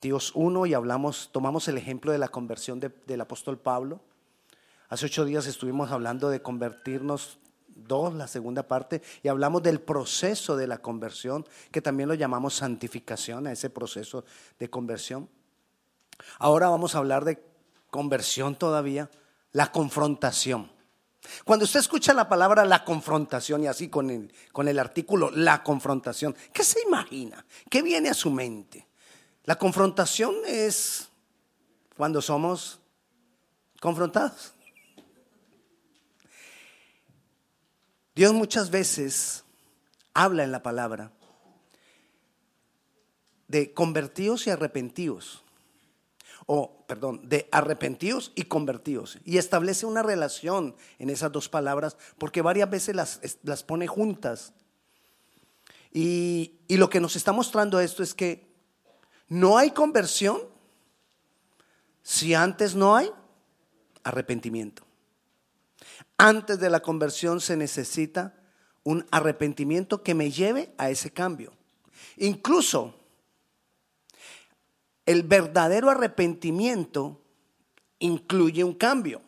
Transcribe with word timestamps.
Dios 0.00 0.32
1 0.34 0.66
y 0.66 0.74
hablamos, 0.74 1.28
tomamos 1.30 1.68
el 1.68 1.76
ejemplo 1.76 2.10
de 2.10 2.18
la 2.18 2.28
conversión 2.28 2.80
del 2.80 3.20
apóstol 3.20 3.58
Pablo. 3.58 4.00
Hace 4.88 5.06
ocho 5.06 5.26
días 5.26 5.46
estuvimos 5.46 5.90
hablando 5.90 6.30
de 6.30 6.40
convertirnos 6.40 7.38
dos, 7.68 8.14
la 8.14 8.26
segunda 8.26 8.62
parte, 8.66 9.02
y 9.22 9.28
hablamos 9.28 9.62
del 9.62 9.80
proceso 9.80 10.56
de 10.56 10.66
la 10.66 10.78
conversión, 10.78 11.46
que 11.70 11.82
también 11.82 12.08
lo 12.08 12.14
llamamos 12.14 12.54
santificación, 12.54 13.46
a 13.46 13.52
ese 13.52 13.68
proceso 13.68 14.24
de 14.58 14.70
conversión. 14.70 15.28
Ahora 16.38 16.68
vamos 16.68 16.94
a 16.94 16.98
hablar 16.98 17.24
de 17.24 17.42
conversión 17.90 18.56
todavía, 18.56 19.10
la 19.52 19.70
confrontación. 19.70 20.70
Cuando 21.44 21.66
usted 21.66 21.80
escucha 21.80 22.14
la 22.14 22.28
palabra 22.28 22.64
la 22.64 22.84
confrontación 22.84 23.64
y 23.64 23.66
así 23.66 23.88
con 23.88 24.10
el, 24.10 24.32
con 24.52 24.68
el 24.68 24.78
artículo 24.78 25.30
la 25.30 25.62
confrontación, 25.62 26.34
¿qué 26.52 26.64
se 26.64 26.80
imagina? 26.86 27.44
¿Qué 27.68 27.82
viene 27.82 28.08
a 28.08 28.14
su 28.14 28.30
mente? 28.30 28.89
La 29.44 29.56
confrontación 29.56 30.34
es 30.46 31.08
cuando 31.96 32.22
somos 32.22 32.78
confrontados. 33.80 34.54
Dios 38.14 38.32
muchas 38.34 38.70
veces 38.70 39.44
habla 40.12 40.44
en 40.44 40.52
la 40.52 40.62
palabra 40.62 41.12
de 43.48 43.72
convertidos 43.72 44.46
y 44.46 44.50
arrepentidos 44.50 45.42
o 46.52 46.84
perdón, 46.88 47.28
de 47.28 47.48
arrepentidos 47.52 48.32
y 48.34 48.42
convertidos. 48.42 49.18
Y 49.24 49.38
establece 49.38 49.86
una 49.86 50.02
relación 50.02 50.74
en 50.98 51.08
esas 51.08 51.30
dos 51.30 51.48
palabras 51.48 51.96
porque 52.18 52.42
varias 52.42 52.68
veces 52.68 52.96
las, 52.96 53.20
las 53.44 53.62
pone 53.62 53.86
juntas. 53.86 54.52
Y, 55.92 56.58
y 56.66 56.76
lo 56.76 56.90
que 56.90 57.00
nos 57.00 57.14
está 57.14 57.32
mostrando 57.32 57.78
esto 57.78 58.02
es 58.02 58.14
que 58.14 58.49
no 59.30 59.56
hay 59.56 59.70
conversión 59.70 60.40
si 62.02 62.34
antes 62.34 62.74
no 62.74 62.96
hay 62.96 63.10
arrepentimiento. 64.02 64.82
Antes 66.18 66.58
de 66.58 66.68
la 66.68 66.80
conversión 66.80 67.40
se 67.40 67.56
necesita 67.56 68.34
un 68.82 69.06
arrepentimiento 69.12 70.02
que 70.02 70.14
me 70.14 70.32
lleve 70.32 70.74
a 70.78 70.90
ese 70.90 71.12
cambio. 71.12 71.52
Incluso 72.16 72.94
el 75.06 75.22
verdadero 75.22 75.90
arrepentimiento 75.90 77.20
incluye 78.00 78.64
un 78.64 78.74
cambio. 78.74 79.22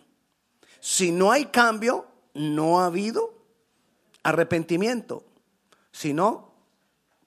Si 0.80 1.12
no 1.12 1.30
hay 1.30 1.46
cambio, 1.46 2.08
no 2.34 2.80
ha 2.80 2.86
habido 2.86 3.34
arrepentimiento, 4.24 5.24
sino 5.92 6.52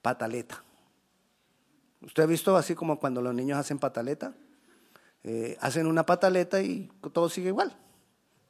pataleta. 0.02 0.65
¿Usted 2.00 2.22
ha 2.22 2.26
visto 2.26 2.56
así 2.56 2.74
como 2.74 2.98
cuando 2.98 3.22
los 3.22 3.34
niños 3.34 3.58
hacen 3.58 3.78
pataleta? 3.78 4.34
Eh, 5.24 5.56
hacen 5.60 5.86
una 5.86 6.06
pataleta 6.06 6.60
y 6.60 6.90
todo 7.12 7.28
sigue 7.28 7.48
igual. 7.48 7.76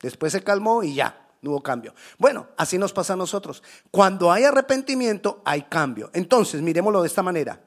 Después 0.00 0.32
se 0.32 0.42
calmó 0.42 0.82
y 0.82 0.94
ya, 0.94 1.28
no 1.40 1.50
hubo 1.50 1.62
cambio. 1.62 1.94
Bueno, 2.18 2.48
así 2.56 2.76
nos 2.76 2.92
pasa 2.92 3.14
a 3.14 3.16
nosotros. 3.16 3.62
Cuando 3.90 4.30
hay 4.30 4.44
arrepentimiento, 4.44 5.40
hay 5.44 5.62
cambio. 5.62 6.10
Entonces, 6.12 6.60
miremoslo 6.60 7.00
de 7.00 7.08
esta 7.08 7.22
manera. 7.22 7.60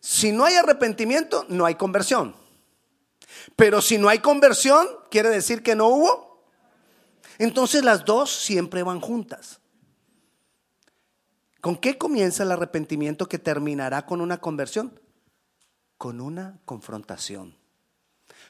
Si 0.00 0.32
no 0.32 0.44
hay 0.44 0.54
arrepentimiento, 0.54 1.46
no 1.48 1.64
hay 1.64 1.76
conversión. 1.76 2.36
Pero 3.54 3.80
si 3.80 3.98
no 3.98 4.08
hay 4.08 4.18
conversión, 4.18 4.86
quiere 5.10 5.30
decir 5.30 5.62
que 5.62 5.74
no 5.74 5.88
hubo. 5.88 6.44
Entonces 7.38 7.84
las 7.84 8.04
dos 8.04 8.30
siempre 8.30 8.82
van 8.82 9.00
juntas. 9.00 9.60
¿Con 11.66 11.74
qué 11.74 11.98
comienza 11.98 12.44
el 12.44 12.52
arrepentimiento 12.52 13.28
que 13.28 13.40
terminará 13.40 14.06
con 14.06 14.20
una 14.20 14.38
conversión? 14.38 15.00
Con 15.98 16.20
una 16.20 16.60
confrontación. 16.64 17.56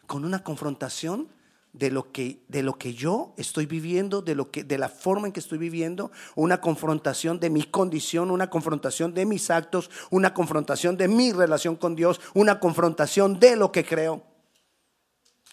Con 0.06 0.26
una 0.26 0.44
confrontación 0.44 1.26
de 1.72 1.90
lo 1.90 2.12
que, 2.12 2.44
de 2.48 2.62
lo 2.62 2.76
que 2.76 2.92
yo 2.92 3.32
estoy 3.38 3.64
viviendo, 3.64 4.20
de, 4.20 4.34
lo 4.34 4.50
que, 4.50 4.64
de 4.64 4.76
la 4.76 4.90
forma 4.90 5.26
en 5.26 5.32
que 5.32 5.40
estoy 5.40 5.56
viviendo, 5.56 6.12
una 6.34 6.60
confrontación 6.60 7.40
de 7.40 7.48
mi 7.48 7.62
condición, 7.62 8.30
una 8.30 8.50
confrontación 8.50 9.14
de 9.14 9.24
mis 9.24 9.48
actos, 9.48 9.88
una 10.10 10.34
confrontación 10.34 10.98
de 10.98 11.08
mi 11.08 11.32
relación 11.32 11.76
con 11.76 11.96
Dios, 11.96 12.20
una 12.34 12.60
confrontación 12.60 13.40
de 13.40 13.56
lo 13.56 13.72
que 13.72 13.86
creo. 13.86 14.24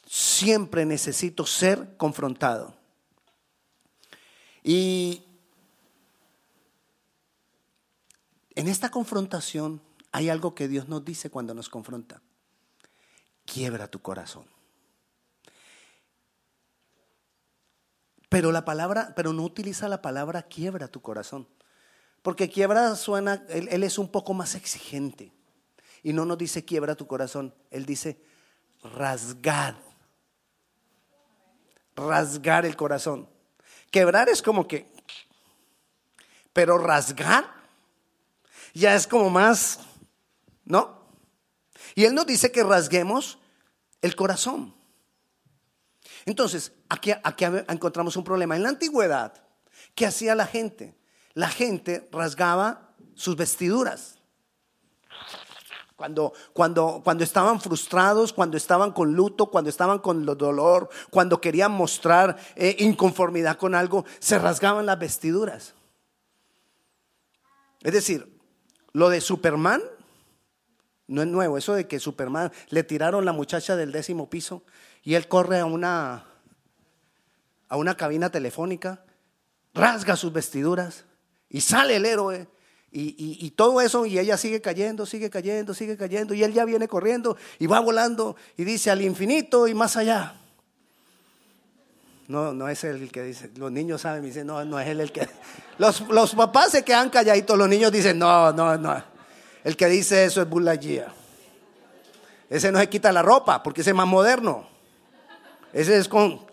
Siempre 0.05 0.85
necesito 0.85 1.45
ser 1.45 1.95
confrontado. 1.95 2.75
Y 4.65 5.23
en 8.55 8.67
esta 8.67 8.89
confrontación 8.89 9.81
hay 10.11 10.29
algo 10.29 10.53
que 10.53 10.67
Dios 10.67 10.87
nos 10.87 11.03
dice 11.03 11.29
cuando 11.29 11.53
nos 11.53 11.69
confronta. 11.69 12.21
Quiebra 13.45 13.87
tu 13.87 13.99
corazón. 13.99 14.45
Pero 18.29 18.51
la 18.51 18.63
palabra, 18.65 19.13
pero 19.15 19.33
no 19.33 19.43
utiliza 19.43 19.87
la 19.89 20.01
palabra 20.01 20.43
quiebra 20.43 20.87
tu 20.87 21.01
corazón. 21.01 21.47
Porque 22.21 22.49
quiebra 22.49 22.95
suena, 22.95 23.45
él, 23.49 23.83
es 23.83 23.97
un 23.97 24.09
poco 24.09 24.33
más 24.33 24.55
exigente. 24.55 25.31
Y 26.03 26.13
no 26.13 26.25
nos 26.25 26.37
dice 26.37 26.63
quiebra 26.63 26.95
tu 26.95 27.05
corazón, 27.05 27.53
él 27.69 27.85
dice 27.85 28.23
rasgad. 28.83 29.75
Rasgar 31.95 32.65
el 32.65 32.75
corazón. 32.75 33.29
Quebrar 33.91 34.29
es 34.29 34.41
como 34.41 34.67
que, 34.67 34.91
pero 36.53 36.77
rasgar 36.77 37.62
ya 38.73 38.95
es 38.95 39.07
como 39.07 39.29
más, 39.29 39.79
¿no? 40.65 41.03
Y 41.95 42.05
él 42.05 42.15
nos 42.15 42.25
dice 42.25 42.51
que 42.51 42.63
rasguemos 42.63 43.37
el 44.01 44.15
corazón. 44.15 44.73
Entonces, 46.25 46.71
aquí, 46.89 47.11
aquí 47.11 47.45
encontramos 47.67 48.15
un 48.15 48.23
problema. 48.23 48.55
En 48.55 48.63
la 48.63 48.69
antigüedad, 48.69 49.33
¿qué 49.93 50.05
hacía 50.05 50.35
la 50.35 50.47
gente? 50.47 50.95
La 51.33 51.49
gente 51.49 52.07
rasgaba 52.11 52.93
sus 53.15 53.35
vestiduras. 53.35 54.17
Cuando, 55.95 56.33
cuando, 56.53 57.01
cuando 57.03 57.23
estaban 57.23 57.61
frustrados, 57.61 58.33
cuando 58.33 58.57
estaban 58.57 58.91
con 58.91 59.13
luto, 59.13 59.45
cuando 59.47 59.69
estaban 59.69 59.99
con 59.99 60.25
dolor, 60.25 60.89
cuando 61.09 61.39
querían 61.39 61.71
mostrar 61.71 62.37
eh, 62.55 62.75
inconformidad 62.79 63.57
con 63.57 63.75
algo, 63.75 64.03
se 64.19 64.39
rasgaban 64.39 64.85
las 64.85 64.99
vestiduras. 64.99 65.73
Es 67.81 67.93
decir, 67.93 68.32
lo 68.93 69.09
de 69.09 69.21
Superman 69.21 69.81
no 71.07 71.21
es 71.21 71.27
nuevo. 71.27 71.57
Eso 71.57 71.73
de 71.73 71.87
que 71.87 71.99
Superman 71.99 72.51
le 72.69 72.83
tiraron 72.83 73.25
la 73.25 73.33
muchacha 73.33 73.75
del 73.75 73.91
décimo 73.91 74.29
piso 74.29 74.63
y 75.03 75.15
él 75.15 75.27
corre 75.27 75.59
a 75.59 75.65
una, 75.65 76.25
a 77.67 77.77
una 77.77 77.97
cabina 77.97 78.29
telefónica, 78.29 79.03
rasga 79.73 80.15
sus 80.15 80.31
vestiduras 80.31 81.05
y 81.49 81.61
sale 81.61 81.97
el 81.97 82.05
héroe. 82.05 82.47
Y, 82.95 83.49
todo 83.55 83.81
eso, 83.81 84.05
y 84.05 84.19
ella 84.19 84.37
sigue 84.37 84.61
cayendo, 84.61 85.07
sigue 85.07 85.31
cayendo, 85.31 85.73
sigue 85.73 85.97
cayendo, 85.97 86.35
y 86.35 86.43
él 86.43 86.53
ya 86.53 86.63
viene 86.63 86.87
corriendo 86.87 87.35
y 87.57 87.65
va 87.65 87.79
volando 87.79 88.35
y 88.55 88.65
dice 88.65 88.91
al 88.91 89.01
infinito 89.01 89.67
y 89.67 89.73
más 89.73 89.97
allá. 89.97 90.39
No, 92.27 92.53
no 92.53 92.69
es 92.69 92.83
el 92.83 93.11
que 93.11 93.21
dice, 93.21 93.51
los 93.57 93.71
niños 93.71 94.01
saben, 94.01 94.21
me 94.21 94.27
dicen, 94.27 94.47
no, 94.47 94.63
no 94.63 94.79
es 94.79 94.87
él 94.87 95.01
el 95.01 95.11
que... 95.11 95.27
Los, 95.77 96.01
los 96.01 96.35
papás 96.35 96.71
se 96.71 96.83
quedan 96.83 97.09
calladitos, 97.09 97.57
los 97.57 97.67
niños 97.67 97.91
dicen, 97.91 98.19
no, 98.19 98.53
no, 98.53 98.77
no. 98.77 99.03
El 99.63 99.75
que 99.75 99.87
dice 99.87 100.25
eso 100.25 100.41
es 100.41 100.47
Bullagía. 100.47 101.07
Ese 102.49 102.71
no 102.71 102.79
se 102.79 102.87
quita 102.89 103.11
la 103.11 103.21
ropa 103.21 103.63
porque 103.63 103.81
ese 103.81 103.89
es 103.89 103.95
más 103.95 104.07
moderno. 104.07 104.67
Ese 105.73 105.97
es 105.97 106.07
con... 106.07 106.45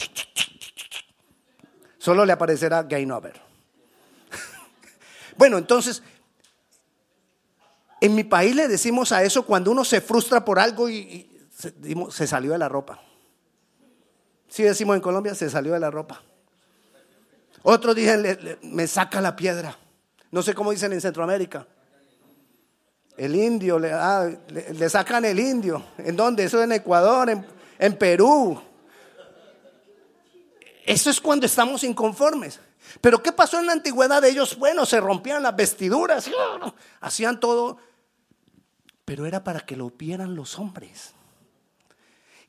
Solo 1.98 2.24
le 2.24 2.32
aparecerá 2.32 2.82
Game 2.84 3.12
Over. 3.12 3.38
bueno, 5.36 5.58
entonces, 5.58 6.02
en 8.00 8.14
mi 8.14 8.24
país 8.24 8.56
le 8.56 8.68
decimos 8.68 9.12
a 9.12 9.22
eso 9.22 9.44
cuando 9.44 9.70
uno 9.70 9.84
se 9.84 10.00
frustra 10.00 10.42
por 10.42 10.58
algo 10.58 10.88
y, 10.88 11.30
se, 12.10 12.26
salió 12.26 12.52
de 12.52 12.58
la 12.58 12.70
ropa. 12.70 13.02
Si 14.50 14.64
decimos 14.64 14.96
en 14.96 15.00
Colombia, 15.00 15.34
se 15.34 15.48
salió 15.48 15.72
de 15.72 15.80
la 15.80 15.90
ropa. 15.90 16.20
Otros 17.62 17.94
dicen, 17.94 18.58
me 18.62 18.86
saca 18.86 19.20
la 19.20 19.36
piedra. 19.36 19.78
No 20.32 20.42
sé 20.42 20.54
cómo 20.54 20.72
dicen 20.72 20.92
en 20.92 21.00
Centroamérica. 21.00 21.66
El 23.16 23.36
indio, 23.36 23.78
le, 23.78 23.92
ah, 23.92 24.28
sacan 24.88 25.24
el 25.24 25.38
indio. 25.38 25.84
¿En 25.98 26.16
dónde? 26.16 26.44
Eso 26.44 26.62
en 26.62 26.72
Ecuador, 26.72 27.30
en, 27.30 27.46
en 27.78 27.96
Perú. 27.96 28.60
Eso 30.84 31.10
es 31.10 31.20
cuando 31.20 31.46
estamos 31.46 31.84
inconformes. 31.84 32.58
Pero 33.00 33.22
¿qué 33.22 33.30
pasó 33.30 33.60
en 33.60 33.66
la 33.66 33.72
antigüedad 33.72 34.20
de 34.20 34.30
ellos? 34.30 34.56
Bueno, 34.58 34.84
se 34.84 35.00
rompían 35.00 35.42
las 35.44 35.54
vestiduras, 35.54 36.28
hacían 37.00 37.38
todo. 37.38 37.78
Pero 39.04 39.26
era 39.26 39.44
para 39.44 39.60
que 39.60 39.76
lo 39.76 39.90
vieran 39.90 40.34
los 40.34 40.58
hombres. 40.58 41.14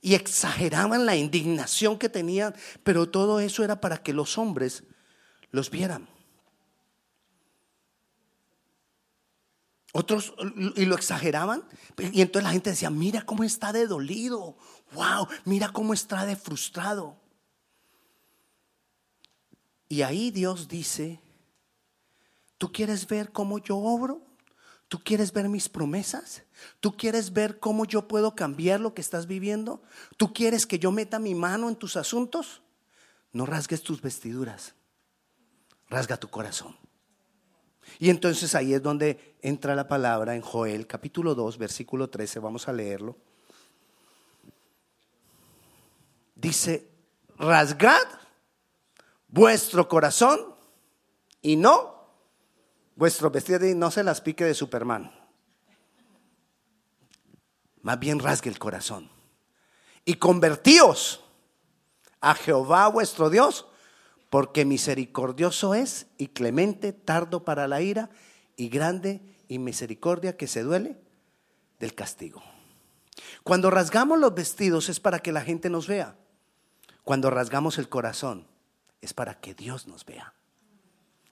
Y 0.02 0.16
exageraban 0.16 1.06
la 1.06 1.16
indignación 1.16 2.00
que 2.00 2.10
tenían, 2.10 2.56
pero 2.84 3.08
todo 3.08 3.40
eso 3.40 3.64
era 3.64 3.80
para 3.80 4.02
que 4.02 4.14
los 4.14 4.38
hombres 4.38 4.84
los 5.52 5.70
vieran. 5.70 6.10
Otros 9.94 10.34
y 10.76 10.86
lo 10.86 10.96
exageraban. 10.96 11.64
Y 12.14 12.22
entonces 12.22 12.44
la 12.44 12.52
gente 12.52 12.70
decía, 12.72 12.90
mira 12.90 13.22
cómo 13.24 13.44
está 13.44 13.74
de 13.74 13.88
dolido. 13.88 14.58
Wow, 14.94 15.28
mira 15.46 15.70
cómo 15.72 15.94
está 15.94 16.26
de 16.26 16.36
frustrado. 16.36 17.18
Y 19.90 20.04
ahí 20.04 20.32
Dios 20.32 20.70
dice, 20.70 21.20
¿tú 22.58 22.72
quieres 22.72 23.06
ver 23.08 23.32
cómo 23.34 23.60
yo 23.60 23.78
obro? 23.78 24.31
¿Tú 24.92 25.00
quieres 25.02 25.32
ver 25.32 25.48
mis 25.48 25.70
promesas? 25.70 26.44
¿Tú 26.82 26.98
quieres 26.98 27.32
ver 27.32 27.60
cómo 27.60 27.86
yo 27.86 28.10
puedo 28.10 28.36
cambiar 28.36 28.82
lo 28.82 28.94
que 28.94 29.00
estás 29.00 29.26
viviendo? 29.26 29.82
¿Tú 30.18 30.34
quieres 30.34 30.68
que 30.68 30.80
yo 30.80 30.92
meta 30.92 31.18
mi 31.18 31.34
mano 31.34 31.70
en 31.70 31.78
tus 31.78 31.96
asuntos? 31.96 32.62
No 33.32 33.46
rasgues 33.46 33.84
tus 33.84 34.02
vestiduras, 34.02 34.76
rasga 35.88 36.18
tu 36.18 36.28
corazón. 36.28 36.76
Y 38.00 38.10
entonces 38.10 38.54
ahí 38.54 38.74
es 38.74 38.84
donde 38.84 39.38
entra 39.42 39.76
la 39.76 39.88
palabra 39.88 40.36
en 40.36 40.42
Joel 40.42 40.86
capítulo 40.88 41.36
2, 41.36 41.58
versículo 41.58 42.10
13, 42.10 42.40
vamos 42.40 42.68
a 42.68 42.74
leerlo. 42.74 43.16
Dice, 46.36 46.90
rasgad 47.38 48.08
vuestro 49.30 49.88
corazón 49.88 50.54
y 51.42 51.56
no 51.56 52.01
vuestro 53.02 53.32
vestido 53.32 53.68
y 53.68 53.74
no 53.74 53.90
se 53.90 54.04
las 54.04 54.22
pique 54.22 54.46
de 54.46 54.54
Superman. 54.54 55.12
Más 57.82 58.00
bien 58.00 58.20
rasgue 58.20 58.48
el 58.48 58.60
corazón. 58.60 59.10
Y 60.06 60.18
convertíos 60.18 61.24
a 62.20 62.36
Jehová 62.36 62.88
vuestro 62.90 63.32
Dios 63.32 63.66
porque 64.30 64.66
misericordioso 64.66 65.74
es 65.74 66.06
y 66.20 66.28
clemente, 66.28 66.94
tardo 66.94 67.44
para 67.44 67.68
la 67.68 67.82
ira 67.82 68.12
y 68.56 68.70
grande 68.70 69.20
y 69.48 69.58
misericordia 69.58 70.38
que 70.38 70.46
se 70.46 70.62
duele 70.62 71.02
del 71.80 71.96
castigo. 71.96 72.44
Cuando 73.42 73.72
rasgamos 73.72 74.20
los 74.20 74.36
vestidos 74.36 74.90
es 74.90 75.00
para 75.00 75.18
que 75.18 75.32
la 75.32 75.42
gente 75.42 75.72
nos 75.72 75.88
vea. 75.88 76.18
Cuando 77.04 77.32
rasgamos 77.32 77.80
el 77.80 77.90
corazón 77.90 78.46
es 79.02 79.16
para 79.16 79.40
que 79.42 79.56
Dios 79.56 79.88
nos 79.88 80.06
vea. 80.06 80.36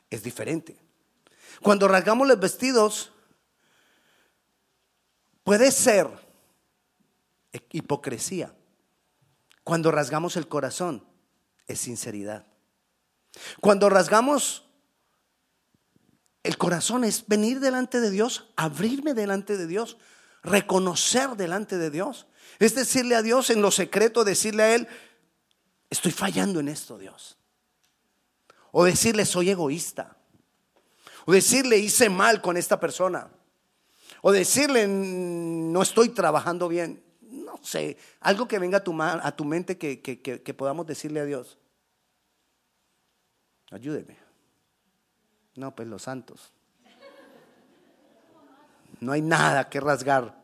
Es 0.09 0.23
diferente. 0.23 0.88
Cuando 1.61 1.87
rasgamos 1.87 2.27
los 2.27 2.39
vestidos 2.39 3.11
puede 5.43 5.71
ser 5.71 6.07
hipocresía. 7.71 8.53
Cuando 9.63 9.91
rasgamos 9.91 10.35
el 10.35 10.47
corazón 10.47 11.05
es 11.67 11.79
sinceridad. 11.79 12.45
Cuando 13.61 13.89
rasgamos 13.89 14.65
el 16.43 16.57
corazón 16.57 17.03
es 17.03 17.27
venir 17.27 17.59
delante 17.59 17.99
de 17.99 18.09
Dios, 18.09 18.47
abrirme 18.55 19.13
delante 19.13 19.57
de 19.57 19.67
Dios, 19.67 19.97
reconocer 20.41 21.31
delante 21.31 21.77
de 21.77 21.89
Dios. 21.89 22.27
Es 22.59 22.75
decirle 22.75 23.15
a 23.15 23.21
Dios 23.21 23.49
en 23.49 23.61
lo 23.61 23.71
secreto, 23.71 24.23
decirle 24.23 24.63
a 24.63 24.75
Él, 24.75 24.87
estoy 25.89 26.11
fallando 26.11 26.59
en 26.59 26.69
esto, 26.69 26.97
Dios. 26.97 27.37
O 28.71 28.85
decirle, 28.85 29.25
soy 29.25 29.49
egoísta. 29.49 30.18
O 31.29 31.31
decirle, 31.31 31.77
hice 31.77 32.09
mal 32.09 32.41
con 32.41 32.57
esta 32.57 32.79
persona. 32.79 33.29
O 34.23 34.31
decirle, 34.31 34.87
no 34.87 35.79
estoy 35.83 36.09
trabajando 36.09 36.67
bien. 36.67 37.03
No 37.21 37.59
sé, 37.61 37.99
algo 38.21 38.47
que 38.47 38.57
venga 38.57 38.79
a 38.79 38.83
tu, 38.83 38.99
a 38.99 39.31
tu 39.35 39.45
mente 39.45 39.77
que, 39.77 40.01
que 40.01 40.53
podamos 40.55 40.87
decirle 40.87 41.19
a 41.19 41.25
Dios. 41.25 41.59
Ayúdeme. 43.69 44.17
No, 45.55 45.75
pues 45.75 45.87
los 45.87 46.01
santos. 46.01 46.51
No 48.99 49.11
hay 49.11 49.21
nada 49.21 49.69
que 49.69 49.79
rasgar. 49.79 50.35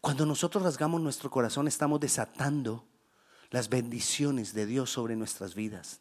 Cuando 0.00 0.24
nosotros 0.24 0.62
rasgamos 0.62 1.00
nuestro 1.00 1.30
corazón 1.30 1.66
estamos 1.66 1.98
desatando 1.98 2.86
las 3.50 3.68
bendiciones 3.68 4.54
de 4.54 4.66
Dios 4.66 4.90
sobre 4.90 5.16
nuestras 5.16 5.56
vidas. 5.56 6.00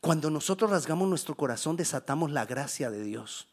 Cuando 0.00 0.30
nosotros 0.30 0.70
rasgamos 0.70 1.08
nuestro 1.08 1.36
corazón 1.36 1.76
desatamos 1.76 2.30
la 2.30 2.46
gracia 2.46 2.90
de 2.90 3.02
Dios. 3.02 3.48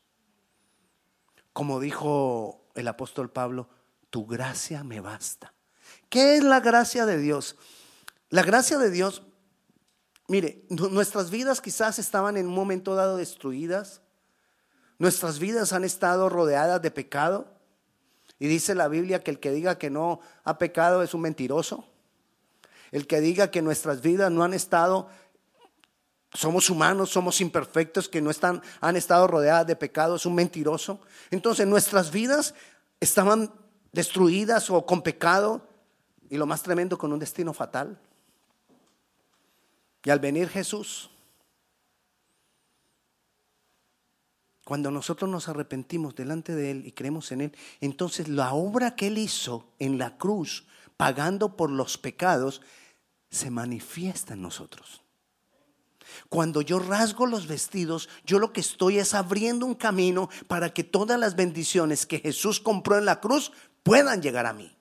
Como 1.54 1.80
dijo 1.80 2.66
el 2.76 2.88
apóstol 2.88 3.32
Pablo, 3.32 3.70
tu 4.10 4.26
gracia 4.26 4.84
me 4.84 5.00
basta. 5.00 5.54
¿Qué 6.10 6.38
es 6.38 6.44
la 6.44 6.60
gracia 6.60 7.06
de 7.06 7.18
Dios? 7.18 7.56
La 8.30 8.44
gracia 8.44 8.78
de 8.78 8.90
Dios, 8.90 9.24
mire, 10.28 10.66
nuestras 10.70 11.30
vidas 11.30 11.62
quizás 11.62 12.00
estaban 12.00 12.38
en 12.38 12.48
un 12.48 12.54
momento 12.54 12.96
dado 12.96 13.18
destruidas. 13.18 14.02
Nuestras 14.98 15.40
vidas 15.40 15.74
han 15.74 15.84
estado 15.84 16.30
rodeadas 16.30 16.82
de 16.82 16.92
pecado. 16.92 17.54
Y 18.40 18.48
dice 18.48 18.76
la 18.76 18.88
Biblia 18.88 19.24
que 19.24 19.32
el 19.32 19.40
que 19.40 19.52
diga 19.52 19.78
que 19.78 19.90
no 19.90 20.20
ha 20.44 20.58
pecado 20.58 21.04
es 21.04 21.14
un 21.14 21.22
mentiroso. 21.22 21.88
El 22.92 23.08
que 23.08 23.22
diga 23.22 23.52
que 23.52 23.62
nuestras 23.62 24.02
vidas 24.02 24.32
no 24.32 24.44
han 24.44 24.54
estado, 24.54 25.10
somos 26.36 26.70
humanos, 26.70 27.10
somos 27.10 27.42
imperfectos, 27.42 28.10
que 28.10 28.22
no 28.22 28.30
están, 28.30 28.62
han 28.82 28.96
estado 28.96 29.28
rodeadas 29.28 29.68
de 29.68 29.76
pecado, 29.76 30.16
es 30.16 30.26
un 30.26 30.36
mentiroso. 30.36 31.00
Entonces 31.32 31.66
nuestras 31.66 32.12
vidas 32.12 32.54
estaban 33.00 33.52
destruidas 33.92 34.70
o 34.70 34.86
con 34.86 35.02
pecado 35.02 35.68
y 36.30 36.38
lo 36.38 36.46
más 36.46 36.62
tremendo 36.62 36.98
con 36.98 37.14
un 37.14 37.20
destino 37.20 37.54
fatal. 37.54 37.98
Y 40.04 40.10
al 40.10 40.20
venir 40.20 40.50
Jesús, 40.50 41.10
cuando 44.66 44.92
nosotros 44.92 45.30
nos 45.30 45.48
arrepentimos 45.48 46.16
delante 46.16 46.56
de 46.56 46.72
Él 46.72 46.86
y 46.86 46.92
creemos 46.92 47.32
en 47.32 47.42
Él, 47.42 47.58
entonces 47.82 48.28
la 48.28 48.54
obra 48.54 48.96
que 48.96 49.08
Él 49.08 49.18
hizo 49.18 49.68
en 49.80 49.98
la 49.98 50.18
cruz, 50.18 50.66
pagando 50.98 51.56
por 51.56 51.72
los 51.72 51.98
pecados, 51.98 52.62
se 53.30 53.50
manifiesta 53.50 54.34
en 54.34 54.42
nosotros. 54.42 55.05
Cuando 56.36 56.60
yo 56.62 56.80
rasgo 56.80 57.28
los 57.28 57.48
vestidos, 57.48 58.10
yo 58.26 58.40
lo 58.40 58.52
que 58.52 58.60
estoy 58.60 58.98
es 58.98 59.14
abriendo 59.14 59.66
un 59.66 59.74
camino 59.74 60.28
para 60.50 60.74
que 60.74 60.84
todas 60.84 61.18
las 61.18 61.38
bendiciones 61.38 62.06
que 62.06 62.20
Jesús 62.20 62.60
compró 62.60 62.98
en 62.98 63.06
la 63.06 63.22
cruz 63.22 63.54
puedan 63.84 64.22
llegar 64.22 64.46
a 64.46 64.52
mí. 64.52 64.76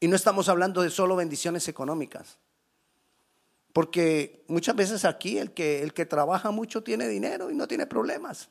Y 0.00 0.08
no 0.08 0.16
estamos 0.16 0.48
hablando 0.48 0.80
de 0.80 0.88
solo 0.88 1.14
bendiciones 1.14 1.68
económicas. 1.68 2.38
Porque 3.74 4.46
muchas 4.48 4.74
veces 4.76 5.04
aquí 5.04 5.36
el 5.36 5.52
que, 5.52 5.82
el 5.82 5.92
que 5.92 6.06
trabaja 6.06 6.50
mucho 6.50 6.82
tiene 6.82 7.06
dinero 7.06 7.50
y 7.50 7.54
no 7.54 7.68
tiene 7.68 7.86
problemas. 7.86 8.48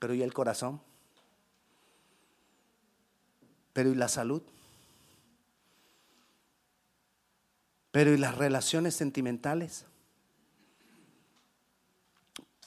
Pero 0.00 0.14
¿y 0.14 0.22
el 0.24 0.34
corazón? 0.34 0.82
Pero 3.72 3.88
¿y 3.88 3.94
la 3.94 4.08
salud? 4.08 4.42
Pero 7.92 8.12
¿y 8.12 8.16
las 8.16 8.36
relaciones 8.36 8.96
sentimentales? 8.96 9.86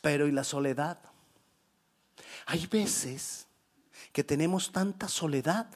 Pero 0.02 0.28
¿y 0.28 0.32
la 0.32 0.44
soledad? 0.44 1.00
Hay 2.46 2.68
veces 2.68 3.48
que 4.12 4.24
tenemos 4.24 4.72
tanta 4.72 5.08
soledad 5.08 5.68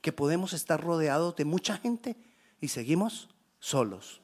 que 0.00 0.12
podemos 0.12 0.52
estar 0.52 0.82
rodeados 0.82 1.36
de 1.36 1.44
mucha 1.44 1.76
gente 1.76 2.16
y 2.60 2.68
seguimos 2.68 3.28
solos. 3.58 4.20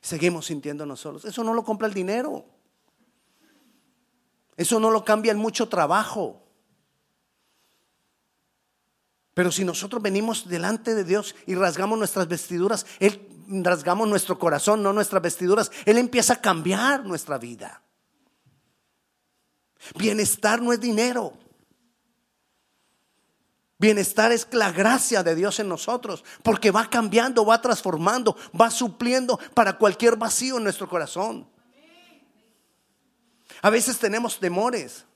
Seguimos 0.00 0.46
sintiéndonos 0.46 1.00
solos. 1.00 1.24
Eso 1.24 1.44
no 1.44 1.54
lo 1.54 1.64
compra 1.64 1.86
el 1.86 1.94
dinero. 1.94 2.46
Eso 4.56 4.80
no 4.80 4.90
lo 4.90 5.04
cambia 5.04 5.32
el 5.32 5.38
mucho 5.38 5.68
trabajo. 5.68 6.42
Pero 9.34 9.52
si 9.52 9.64
nosotros 9.64 10.02
venimos 10.02 10.48
delante 10.48 10.94
de 10.94 11.04
Dios 11.04 11.34
y 11.46 11.54
rasgamos 11.54 11.98
nuestras 11.98 12.28
vestiduras, 12.28 12.86
Él 12.98 13.26
rasgamos 13.62 14.08
nuestro 14.08 14.38
corazón, 14.38 14.82
no 14.82 14.92
nuestras 14.92 15.22
vestiduras, 15.22 15.70
Él 15.86 15.98
empieza 15.98 16.34
a 16.34 16.40
cambiar 16.40 17.04
nuestra 17.04 17.38
vida. 17.38 17.82
Bienestar 19.98 20.60
no 20.60 20.72
es 20.72 20.80
dinero. 20.80 21.32
Bienestar 23.78 24.30
es 24.30 24.46
la 24.52 24.72
gracia 24.72 25.22
de 25.22 25.34
Dios 25.34 25.58
en 25.58 25.68
nosotros, 25.68 26.22
porque 26.42 26.70
va 26.70 26.90
cambiando, 26.90 27.46
va 27.46 27.62
transformando, 27.62 28.36
va 28.58 28.70
supliendo 28.70 29.38
para 29.54 29.78
cualquier 29.78 30.16
vacío 30.16 30.58
en 30.58 30.64
nuestro 30.64 30.86
corazón. 30.86 31.48
A 33.62 33.70
veces 33.70 33.98
tenemos 33.98 34.38
temores. 34.38 35.06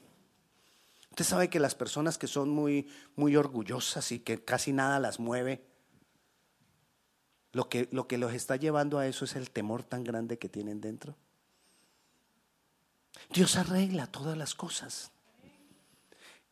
Usted 1.10 1.24
sabe 1.24 1.50
que 1.50 1.60
las 1.60 1.74
personas 1.74 2.16
que 2.16 2.26
son 2.26 2.48
muy, 2.48 2.88
muy 3.16 3.36
orgullosas 3.36 4.10
y 4.12 4.18
que 4.18 4.42
casi 4.42 4.72
nada 4.72 4.98
las 4.98 5.20
mueve, 5.20 5.62
lo 7.52 7.68
que, 7.68 7.88
lo 7.92 8.08
que 8.08 8.18
los 8.18 8.32
está 8.32 8.56
llevando 8.56 8.98
a 8.98 9.06
eso 9.06 9.26
es 9.26 9.36
el 9.36 9.50
temor 9.50 9.84
tan 9.84 10.04
grande 10.04 10.38
que 10.38 10.48
tienen 10.48 10.80
dentro. 10.80 11.14
Dios 13.30 13.56
arregla 13.56 14.06
todas 14.06 14.36
las 14.36 14.54
cosas. 14.54 15.10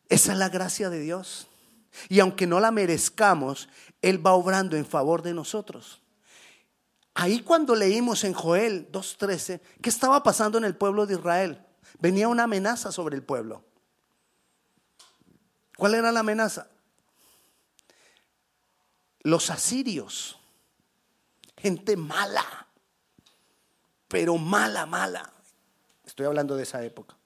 Esa 0.08 0.32
es 0.32 0.38
la 0.38 0.48
gracia 0.48 0.90
de 0.90 1.00
Dios. 1.00 1.48
Y 2.08 2.20
aunque 2.20 2.46
no 2.46 2.60
la 2.60 2.70
merezcamos, 2.70 3.68
Él 4.00 4.24
va 4.24 4.32
obrando 4.32 4.76
en 4.76 4.86
favor 4.86 5.22
de 5.22 5.34
nosotros. 5.34 6.00
Ahí 7.14 7.40
cuando 7.40 7.74
leímos 7.74 8.24
en 8.24 8.32
Joel 8.32 8.90
2.13, 8.90 9.60
¿qué 9.82 9.90
estaba 9.90 10.22
pasando 10.22 10.58
en 10.58 10.64
el 10.64 10.76
pueblo 10.76 11.06
de 11.06 11.14
Israel? 11.14 11.64
Venía 11.98 12.28
una 12.28 12.44
amenaza 12.44 12.90
sobre 12.90 13.16
el 13.16 13.22
pueblo. 13.22 13.64
¿Cuál 15.76 15.94
era 15.94 16.12
la 16.12 16.20
amenaza? 16.20 16.68
Los 19.20 19.50
asirios, 19.50 20.38
gente 21.56 21.96
mala, 21.96 22.66
pero 24.08 24.36
mala, 24.36 24.86
mala. 24.86 25.31
Estoy 26.12 26.26
hablando 26.26 26.56
de 26.56 26.64
esa 26.64 26.84
época. 26.84 27.16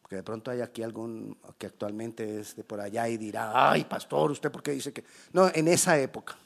Porque 0.00 0.14
de 0.14 0.22
pronto 0.22 0.52
hay 0.52 0.60
aquí 0.60 0.84
algún 0.84 1.36
que 1.58 1.66
actualmente 1.66 2.38
es 2.38 2.54
de 2.54 2.62
por 2.62 2.80
allá 2.80 3.08
y 3.08 3.16
dirá, 3.16 3.68
ay, 3.68 3.84
pastor, 3.84 4.30
¿usted 4.30 4.52
por 4.52 4.62
qué 4.62 4.70
dice 4.70 4.92
que? 4.92 5.02
No, 5.32 5.50
en 5.52 5.66
esa 5.66 5.98
época. 5.98 6.36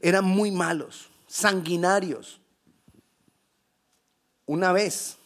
Eran 0.00 0.24
muy 0.24 0.52
malos, 0.52 1.10
sanguinarios. 1.26 2.40
Una 4.46 4.70
vez 4.70 5.18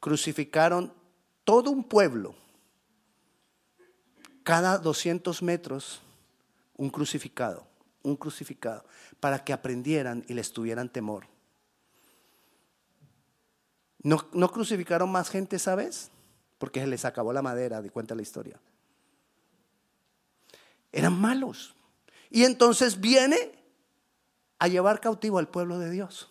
crucificaron 0.00 0.92
todo 1.44 1.70
un 1.70 1.84
pueblo 1.84 2.34
cada 4.42 4.78
200 4.78 5.44
metros 5.44 6.02
un 6.76 6.90
crucificado, 6.90 7.68
un 8.02 8.16
crucificado, 8.16 8.84
para 9.20 9.44
que 9.44 9.52
aprendieran 9.52 10.24
y 10.26 10.34
les 10.34 10.52
tuvieran 10.52 10.88
temor. 10.88 11.37
¿No, 14.02 14.28
¿No, 14.32 14.50
crucificaron 14.50 15.10
más 15.10 15.28
gente 15.28 15.56
esa 15.56 15.74
vez? 15.74 16.10
Porque 16.58 16.80
se 16.80 16.86
les 16.86 17.04
acabó 17.04 17.32
la 17.32 17.42
madera, 17.42 17.82
de 17.82 17.90
cuenta 17.90 18.14
la 18.14 18.22
historia. 18.22 18.60
Eran 20.92 21.20
malos. 21.20 21.74
Y 22.30 22.44
entonces 22.44 23.00
viene 23.00 23.52
a 24.58 24.68
llevar 24.68 25.00
cautivo 25.00 25.38
al 25.38 25.48
pueblo 25.48 25.78
de 25.78 25.90
Dios. 25.90 26.30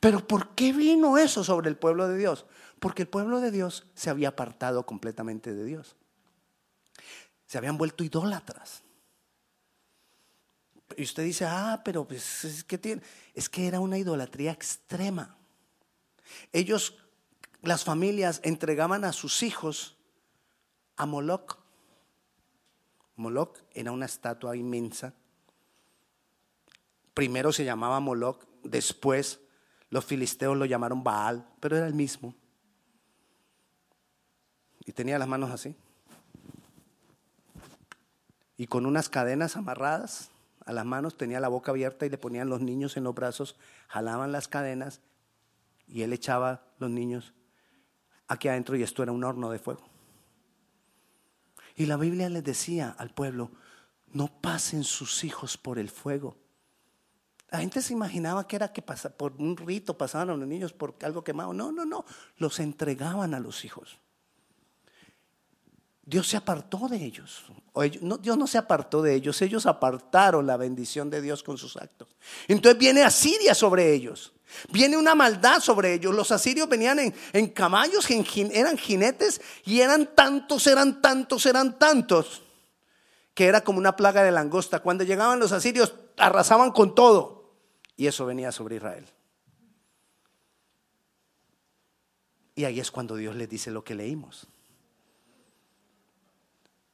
Pero 0.00 0.26
¿por 0.26 0.54
qué 0.54 0.72
vino 0.72 1.18
eso 1.18 1.44
sobre 1.44 1.68
el 1.68 1.76
pueblo 1.76 2.08
de 2.08 2.16
Dios? 2.16 2.46
Porque 2.78 3.02
el 3.02 3.08
pueblo 3.08 3.40
de 3.40 3.50
Dios 3.50 3.86
se 3.94 4.10
había 4.10 4.28
apartado 4.28 4.86
completamente 4.86 5.54
de 5.54 5.64
Dios 5.64 5.96
se 7.54 7.58
habían 7.58 7.78
vuelto 7.78 8.02
idólatras. 8.02 8.82
Y 10.96 11.04
usted 11.04 11.22
dice, 11.22 11.44
ah, 11.44 11.82
pero 11.84 12.04
pues 12.04 12.44
es 12.44 12.64
que 12.64 13.00
es 13.32 13.48
que 13.48 13.68
era 13.68 13.78
una 13.78 13.96
idolatría 13.96 14.50
extrema. 14.50 15.36
Ellos, 16.52 16.96
las 17.62 17.84
familias, 17.84 18.40
entregaban 18.44 19.04
a 19.04 19.12
sus 19.12 19.42
hijos 19.42 19.96
a 20.96 21.06
Moloch. 21.06 21.58
Moloch 23.16 23.58
era 23.72 23.92
una 23.92 24.06
estatua 24.06 24.56
inmensa. 24.56 25.14
Primero 27.14 27.52
se 27.52 27.64
llamaba 27.64 28.00
Moloch, 28.00 28.44
después 28.62 29.40
los 29.90 30.04
filisteos 30.04 30.56
lo 30.56 30.64
llamaron 30.64 31.04
Baal, 31.04 31.46
pero 31.60 31.76
era 31.76 31.86
el 31.86 31.94
mismo. 31.94 32.34
Y 34.84 34.92
tenía 34.92 35.18
las 35.18 35.28
manos 35.28 35.50
así 35.50 35.76
y 38.56 38.66
con 38.66 38.86
unas 38.86 39.08
cadenas 39.08 39.56
amarradas 39.56 40.30
a 40.64 40.72
las 40.72 40.86
manos, 40.86 41.16
tenía 41.16 41.40
la 41.40 41.48
boca 41.48 41.72
abierta 41.72 42.06
y 42.06 42.10
le 42.10 42.18
ponían 42.18 42.48
los 42.48 42.60
niños 42.60 42.96
en 42.96 43.04
los 43.04 43.14
brazos, 43.14 43.56
jalaban 43.88 44.32
las 44.32 44.48
cadenas 44.48 45.00
y 45.94 46.02
él 46.02 46.12
echaba 46.12 46.66
los 46.80 46.90
niños 46.90 47.32
aquí 48.26 48.48
adentro 48.48 48.74
y 48.74 48.82
esto 48.82 49.04
era 49.04 49.12
un 49.12 49.22
horno 49.22 49.48
de 49.48 49.60
fuego. 49.60 49.88
Y 51.76 51.86
la 51.86 51.96
Biblia 51.96 52.28
les 52.28 52.42
decía 52.42 52.96
al 52.98 53.10
pueblo, 53.10 53.52
no 54.12 54.26
pasen 54.40 54.82
sus 54.82 55.22
hijos 55.22 55.56
por 55.56 55.78
el 55.78 55.88
fuego. 55.88 56.36
La 57.48 57.60
gente 57.60 57.80
se 57.80 57.92
imaginaba 57.92 58.48
que 58.48 58.56
era 58.56 58.72
que 58.72 58.82
pasa, 58.82 59.16
por 59.16 59.34
un 59.38 59.56
rito 59.56 59.96
pasaban 59.96 60.26
los 60.26 60.48
niños 60.48 60.72
por 60.72 60.96
algo 61.02 61.22
quemado. 61.22 61.54
No, 61.54 61.70
no, 61.70 61.84
no. 61.84 62.04
Los 62.38 62.58
entregaban 62.58 63.32
a 63.32 63.38
los 63.38 63.64
hijos. 63.64 64.00
Dios 66.02 66.26
se 66.26 66.36
apartó 66.36 66.88
de 66.88 67.04
ellos. 67.04 67.44
no, 68.00 68.18
Dios 68.18 68.36
no 68.36 68.48
se 68.48 68.58
apartó 68.58 69.00
de 69.00 69.14
ellos, 69.14 69.40
ellos 69.42 69.64
apartaron 69.64 70.44
la 70.44 70.56
bendición 70.56 71.08
de 71.08 71.22
Dios 71.22 71.44
con 71.44 71.56
sus 71.56 71.76
actos. 71.76 72.08
Entonces 72.48 72.80
viene 72.80 73.04
Asiria 73.04 73.54
sobre 73.54 73.94
ellos. 73.94 74.33
Viene 74.70 74.96
una 74.96 75.14
maldad 75.14 75.60
sobre 75.60 75.94
ellos. 75.94 76.14
Los 76.14 76.30
asirios 76.30 76.68
venían 76.68 76.98
en, 77.32 77.48
caballos, 77.48 78.06
eran 78.10 78.78
jinetes 78.78 79.40
y 79.64 79.80
eran 79.80 80.14
tantos, 80.14 80.66
eran 80.66 81.00
tantos, 81.00 81.46
eran 81.46 81.78
tantos, 81.78 82.42
que 83.34 83.46
era 83.46 83.62
como 83.62 83.78
una 83.78 83.96
plaga 83.96 84.22
de 84.22 84.32
langosta. 84.32 84.80
Cuando 84.80 85.04
llegaban 85.04 85.38
los 85.38 85.52
asirios, 85.52 85.94
arrasaban 86.16 86.72
con 86.72 86.94
todo. 86.94 87.54
Y 87.96 88.06
eso 88.06 88.26
venía 88.26 88.52
sobre 88.52 88.76
Israel. 88.76 89.06
Y 92.56 92.64
ahí 92.64 92.80
es 92.80 92.90
cuando 92.90 93.16
Dios 93.16 93.34
les 93.34 93.48
dice 93.48 93.70
lo 93.70 93.82
que 93.82 93.94
leímos 93.94 94.48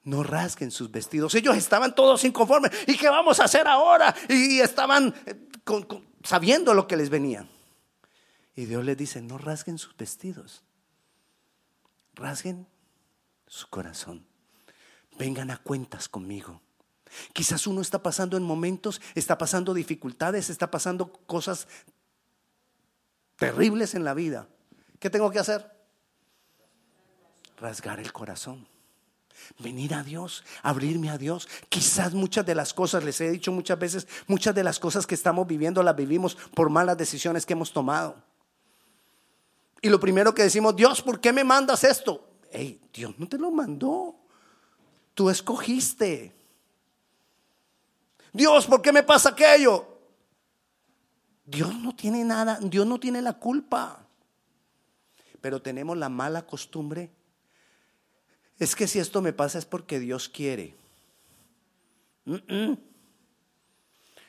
no 0.04 0.22
rasguen 0.22 0.70
sus 0.70 0.90
vestidos. 0.90 1.34
Ellos 1.34 1.56
estaban 1.56 1.94
todos 1.94 2.24
inconformes. 2.24 2.72
¿Y 2.86 2.96
qué 2.96 3.08
vamos 3.08 3.40
a 3.40 3.44
hacer 3.44 3.66
ahora? 3.66 4.14
Y 4.28 4.60
estaban 4.60 5.14
eh, 5.26 5.34
sabiendo 6.22 6.74
lo 6.74 6.86
que 6.86 6.96
les 6.96 7.10
venía. 7.10 7.46
Y 8.56 8.66
Dios 8.66 8.84
les 8.84 8.96
dice, 8.96 9.22
no 9.22 9.38
rasguen 9.38 9.78
sus 9.78 9.96
vestidos. 9.96 10.62
Rasguen 12.14 12.66
su 13.46 13.68
corazón. 13.68 14.26
Vengan 15.18 15.50
a 15.50 15.58
cuentas 15.58 16.08
conmigo. 16.08 16.60
Quizás 17.32 17.66
uno 17.66 17.80
está 17.80 18.02
pasando 18.02 18.36
en 18.36 18.42
momentos, 18.42 19.00
está 19.14 19.36
pasando 19.36 19.74
dificultades, 19.74 20.50
está 20.50 20.70
pasando 20.70 21.12
cosas 21.26 21.66
terribles 23.36 23.94
en 23.94 24.04
la 24.04 24.14
vida. 24.14 24.48
¿Qué 24.98 25.10
tengo 25.10 25.30
que 25.30 25.38
hacer? 25.38 25.70
Rasgar 27.56 28.00
el 28.00 28.12
corazón 28.12 28.66
venir 29.58 29.94
a 29.94 30.02
Dios, 30.02 30.44
abrirme 30.62 31.10
a 31.10 31.18
Dios. 31.18 31.48
Quizás 31.68 32.14
muchas 32.14 32.46
de 32.46 32.54
las 32.54 32.74
cosas, 32.74 33.04
les 33.04 33.20
he 33.20 33.30
dicho 33.30 33.52
muchas 33.52 33.78
veces, 33.78 34.08
muchas 34.26 34.54
de 34.54 34.64
las 34.64 34.78
cosas 34.78 35.06
que 35.06 35.14
estamos 35.14 35.46
viviendo 35.46 35.82
las 35.82 35.96
vivimos 35.96 36.36
por 36.54 36.70
malas 36.70 36.96
decisiones 36.96 37.44
que 37.44 37.52
hemos 37.52 37.72
tomado. 37.72 38.16
Y 39.82 39.88
lo 39.88 39.98
primero 39.98 40.34
que 40.34 40.42
decimos, 40.42 40.76
Dios, 40.76 41.02
¿por 41.02 41.20
qué 41.20 41.32
me 41.32 41.44
mandas 41.44 41.84
esto? 41.84 42.26
Hey, 42.50 42.80
Dios 42.92 43.18
no 43.18 43.28
te 43.28 43.38
lo 43.38 43.50
mandó. 43.50 44.16
Tú 45.14 45.30
escogiste. 45.30 46.34
Dios, 48.32 48.66
¿por 48.66 48.82
qué 48.82 48.92
me 48.92 49.02
pasa 49.02 49.30
aquello? 49.30 49.86
Dios 51.44 51.74
no 51.76 51.94
tiene 51.96 52.24
nada, 52.24 52.58
Dios 52.60 52.86
no 52.86 53.00
tiene 53.00 53.22
la 53.22 53.34
culpa. 53.34 54.06
Pero 55.40 55.60
tenemos 55.62 55.96
la 55.96 56.08
mala 56.08 56.46
costumbre 56.46 57.10
es 58.60 58.76
que 58.76 58.86
si 58.86 58.98
esto 58.98 59.22
me 59.22 59.32
pasa 59.32 59.58
es 59.58 59.64
porque 59.64 59.98
Dios 59.98 60.28
quiere. 60.28 60.76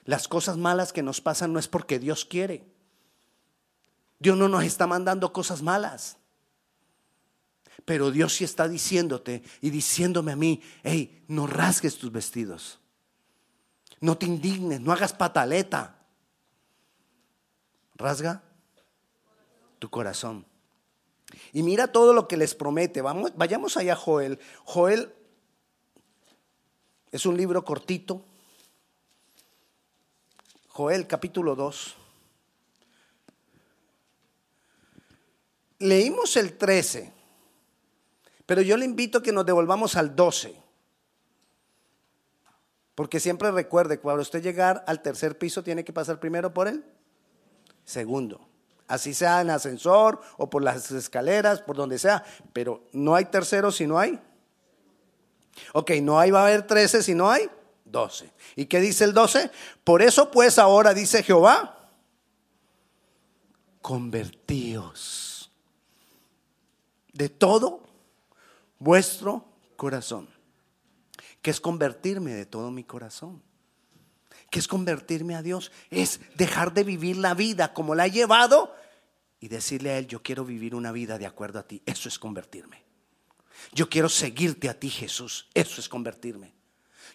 Las 0.05 0.29
cosas 0.29 0.55
malas 0.57 0.93
que 0.93 1.03
nos 1.03 1.19
pasan 1.19 1.51
no 1.51 1.59
es 1.59 1.67
porque 1.67 1.99
Dios 1.99 2.23
quiere. 2.23 2.65
Dios 4.19 4.37
no 4.37 4.47
nos 4.47 4.63
está 4.63 4.87
mandando 4.87 5.33
cosas 5.33 5.61
malas. 5.61 6.17
Pero 7.83 8.09
Dios 8.09 8.33
sí 8.33 8.45
está 8.45 8.69
diciéndote 8.69 9.43
y 9.59 9.69
diciéndome 9.69 10.31
a 10.31 10.37
mí, 10.37 10.61
hey, 10.83 11.25
no 11.27 11.45
rasgues 11.45 11.97
tus 11.97 12.09
vestidos. 12.09 12.79
No 13.99 14.17
te 14.17 14.27
indignes, 14.27 14.79
no 14.79 14.93
hagas 14.93 15.11
pataleta. 15.11 15.99
Rasga 17.95 18.41
tu 19.77 19.89
corazón. 19.89 20.45
Y 21.53 21.63
mira 21.63 21.91
todo 21.91 22.13
lo 22.13 22.27
que 22.27 22.37
les 22.37 22.55
promete. 22.55 23.01
Vamos, 23.01 23.31
vayamos 23.35 23.75
allá 23.77 23.93
a 23.93 23.97
Joel. 23.97 24.39
Joel 24.63 25.13
es 27.11 27.25
un 27.25 27.35
libro 27.35 27.65
cortito. 27.65 28.23
Joel 30.69 31.07
capítulo 31.07 31.55
2. 31.55 31.95
Leímos 35.79 36.37
el 36.37 36.57
13, 36.57 37.11
pero 38.45 38.61
yo 38.61 38.77
le 38.77 38.85
invito 38.85 39.17
a 39.17 39.23
que 39.23 39.31
nos 39.31 39.45
devolvamos 39.45 39.95
al 39.95 40.15
12. 40.15 40.55
Porque 42.93 43.19
siempre 43.19 43.49
recuerde, 43.49 43.99
cuando 43.99 44.21
usted 44.21 44.43
llegar 44.43 44.83
al 44.85 45.01
tercer 45.01 45.39
piso, 45.39 45.63
tiene 45.63 45.83
que 45.83 45.91
pasar 45.91 46.19
primero 46.19 46.53
por 46.53 46.67
el 46.67 46.85
segundo 47.83 48.50
así 48.91 49.13
sea 49.13 49.39
en 49.39 49.49
ascensor 49.49 50.19
o 50.37 50.49
por 50.49 50.61
las 50.61 50.91
escaleras, 50.91 51.61
por 51.61 51.77
donde 51.77 51.97
sea, 51.97 52.25
pero 52.51 52.83
no 52.91 53.15
hay 53.15 53.23
tercero 53.25 53.71
si 53.71 53.87
no 53.87 53.97
hay. 53.97 54.19
Ok, 55.73 55.91
no 56.01 56.19
hay 56.19 56.29
va 56.29 56.41
a 56.41 56.47
haber 56.47 56.67
trece 56.67 57.01
si 57.01 57.15
no 57.15 57.31
hay 57.31 57.49
doce. 57.85 58.31
¿Y 58.57 58.65
qué 58.65 58.81
dice 58.81 59.05
el 59.05 59.13
doce? 59.13 59.49
Por 59.85 60.01
eso 60.01 60.29
pues 60.29 60.59
ahora 60.59 60.93
dice 60.93 61.23
Jehová, 61.23 61.89
convertíos 63.81 65.49
de 67.13 67.29
todo 67.29 67.83
vuestro 68.77 69.45
corazón. 69.77 70.27
¿Qué 71.41 71.49
es 71.49 71.61
convertirme 71.61 72.33
de 72.33 72.45
todo 72.45 72.71
mi 72.71 72.83
corazón? 72.83 73.41
¿Qué 74.49 74.59
es 74.59 74.67
convertirme 74.67 75.35
a 75.35 75.41
Dios? 75.41 75.71
Es 75.89 76.19
dejar 76.35 76.73
de 76.73 76.83
vivir 76.83 77.15
la 77.15 77.33
vida 77.33 77.73
como 77.73 77.95
la 77.95 78.07
he 78.07 78.11
llevado 78.11 78.75
y 79.41 79.47
decirle 79.47 79.89
a 79.89 79.97
Él, 79.97 80.07
yo 80.07 80.21
quiero 80.21 80.45
vivir 80.45 80.75
una 80.75 80.91
vida 80.91 81.17
de 81.17 81.25
acuerdo 81.25 81.57
a 81.59 81.63
ti. 81.63 81.81
Eso 81.87 82.07
es 82.07 82.19
convertirme. 82.19 82.83
Yo 83.73 83.89
quiero 83.89 84.07
seguirte 84.07 84.69
a 84.69 84.79
ti, 84.79 84.89
Jesús. 84.89 85.49
Eso 85.55 85.81
es 85.81 85.89
convertirme. 85.89 86.53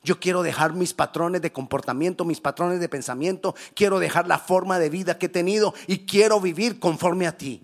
Yo 0.02 0.18
quiero 0.18 0.42
dejar 0.42 0.74
mis 0.74 0.92
patrones 0.92 1.40
de 1.40 1.52
comportamiento, 1.52 2.24
mis 2.24 2.40
patrones 2.40 2.80
de 2.80 2.88
pensamiento. 2.88 3.54
Quiero 3.74 4.00
dejar 4.00 4.26
la 4.26 4.40
forma 4.40 4.80
de 4.80 4.90
vida 4.90 5.18
que 5.18 5.26
he 5.26 5.28
tenido 5.28 5.72
y 5.86 6.04
quiero 6.04 6.40
vivir 6.40 6.80
conforme 6.80 7.28
a 7.28 7.36
ti. 7.36 7.62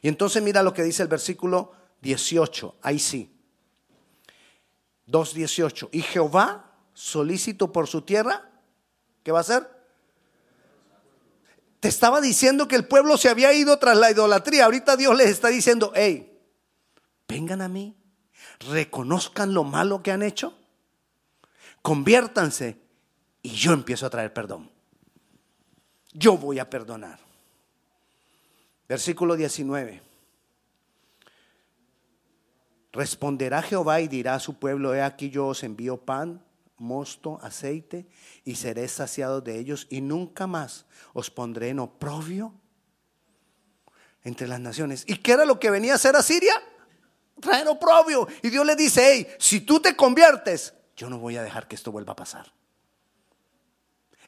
Y 0.00 0.08
entonces 0.08 0.42
mira 0.42 0.62
lo 0.62 0.72
que 0.72 0.82
dice 0.82 1.02
el 1.02 1.08
versículo 1.08 1.72
18. 2.00 2.76
Ahí 2.80 2.98
sí. 2.98 3.30
2.18. 5.08 5.90
Y 5.92 6.00
Jehová, 6.00 6.72
solícito 6.94 7.70
por 7.70 7.86
su 7.86 8.00
tierra, 8.00 8.50
¿qué 9.22 9.30
va 9.30 9.38
a 9.38 9.42
hacer? 9.42 9.71
Te 11.82 11.88
estaba 11.88 12.20
diciendo 12.20 12.68
que 12.68 12.76
el 12.76 12.86
pueblo 12.86 13.16
se 13.16 13.28
había 13.28 13.52
ido 13.52 13.76
tras 13.80 13.96
la 13.96 14.08
idolatría. 14.08 14.66
Ahorita 14.66 14.96
Dios 14.96 15.16
les 15.16 15.30
está 15.30 15.48
diciendo, 15.48 15.90
hey, 15.96 16.40
vengan 17.26 17.60
a 17.60 17.66
mí, 17.66 17.96
reconozcan 18.70 19.52
lo 19.52 19.64
malo 19.64 20.00
que 20.00 20.12
han 20.12 20.22
hecho, 20.22 20.56
conviértanse 21.82 22.78
y 23.42 23.48
yo 23.48 23.72
empiezo 23.72 24.06
a 24.06 24.10
traer 24.10 24.32
perdón. 24.32 24.70
Yo 26.12 26.38
voy 26.38 26.60
a 26.60 26.70
perdonar. 26.70 27.18
Versículo 28.88 29.34
19. 29.34 30.00
Responderá 32.92 33.60
Jehová 33.60 34.00
y 34.00 34.06
dirá 34.06 34.36
a 34.36 34.40
su 34.40 34.54
pueblo, 34.54 34.94
he 34.94 35.02
aquí 35.02 35.30
yo 35.30 35.48
os 35.48 35.64
envío 35.64 35.96
pan, 35.96 36.44
mosto, 36.82 37.38
aceite, 37.42 38.06
y 38.44 38.56
seré 38.56 38.86
saciado 38.88 39.40
de 39.40 39.58
ellos, 39.58 39.86
y 39.88 40.00
nunca 40.00 40.46
más 40.46 40.84
os 41.14 41.30
pondré 41.30 41.70
en 41.70 41.78
oprobio 41.78 42.52
entre 44.24 44.46
las 44.48 44.60
naciones. 44.60 45.04
¿Y 45.06 45.16
qué 45.16 45.32
era 45.32 45.44
lo 45.44 45.58
que 45.58 45.70
venía 45.70 45.92
a 45.92 45.96
hacer 45.96 46.14
a 46.16 46.22
Siria? 46.22 46.54
Traer 47.40 47.66
oprobio. 47.68 48.28
Y 48.42 48.50
Dios 48.50 48.66
le 48.66 48.76
dice, 48.76 49.02
hey, 49.04 49.26
si 49.38 49.60
tú 49.60 49.80
te 49.80 49.96
conviertes, 49.96 50.74
yo 50.96 51.08
no 51.08 51.18
voy 51.18 51.36
a 51.36 51.42
dejar 51.42 51.66
que 51.66 51.74
esto 51.74 51.90
vuelva 51.90 52.12
a 52.12 52.16
pasar. 52.16 52.52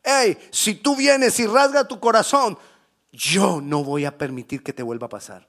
Hey, 0.03 0.39
si 0.51 0.75
tú 0.75 0.97
vienes 0.97 1.39
y 1.41 1.47
rasga 1.47 1.87
tu 1.87 1.99
corazón, 2.01 2.59
yo 3.13 3.61
no 3.61 3.85
voy 3.85 4.05
a 4.05 4.19
permitir 4.19 4.63
que 4.63 4.73
te 4.73 4.83
vuelva 4.83 5.07
a 5.07 5.11
pasar. 5.11 5.49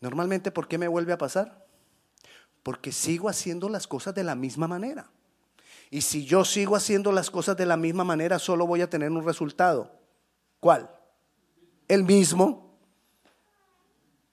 Normalmente, 0.00 0.50
¿por 0.50 0.68
qué 0.68 0.78
me 0.78 0.88
vuelve 0.88 1.12
a 1.12 1.18
pasar? 1.18 1.64
Porque 2.62 2.92
sigo 2.92 3.28
haciendo 3.28 3.68
las 3.68 3.86
cosas 3.86 4.14
de 4.14 4.24
la 4.24 4.34
misma 4.34 4.68
manera. 4.68 5.10
Y 5.90 6.00
si 6.00 6.24
yo 6.24 6.44
sigo 6.44 6.76
haciendo 6.76 7.12
las 7.12 7.30
cosas 7.30 7.56
de 7.56 7.66
la 7.66 7.76
misma 7.76 8.04
manera, 8.04 8.38
solo 8.38 8.66
voy 8.66 8.80
a 8.80 8.88
tener 8.88 9.10
un 9.10 9.24
resultado. 9.24 9.90
¿Cuál? 10.60 10.90
El 11.86 12.04
mismo. 12.04 12.78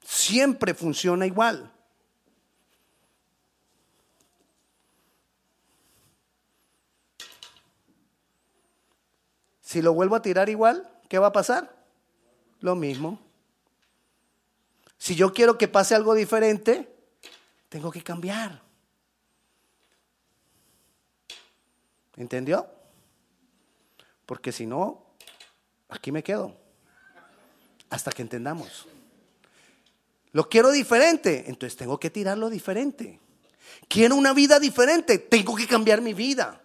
Siempre 0.02 0.74
funciona 0.74 1.26
igual. 1.26 1.74
Si 9.62 9.82
lo 9.82 9.94
vuelvo 9.94 10.16
a 10.16 10.22
tirar 10.22 10.50
igual, 10.50 10.90
¿qué 11.10 11.20
va 11.20 11.28
a 11.28 11.32
pasar? 11.32 11.86
Lo 12.60 12.76
mismo. 12.76 13.20
Si 14.98 15.16
yo 15.16 15.34
quiero 15.34 15.58
que 15.58 15.68
pase 15.68 15.94
algo 15.94 16.14
diferente, 16.14 16.99
tengo 17.70 17.92
que 17.92 18.04
cambiar. 18.04 18.62
¿Entendió? 22.18 22.68
Porque 24.26 24.52
si 24.52 24.66
no, 24.66 25.06
aquí 25.88 26.12
me 26.12 26.22
quedo. 26.22 26.56
Hasta 27.90 28.12
que 28.12 28.22
entendamos. 28.22 28.88
Lo 30.32 30.50
quiero 30.50 30.72
diferente, 30.72 31.46
entonces 31.48 31.78
tengo 31.78 32.00
que 32.00 32.10
tirarlo 32.10 32.50
diferente. 32.50 33.20
Quiero 33.88 34.16
una 34.16 34.34
vida 34.34 34.60
diferente, 34.60 35.18
tengo 35.18 35.56
que 35.56 35.66
cambiar 35.66 36.02
mi 36.02 36.14
vida. 36.14 36.62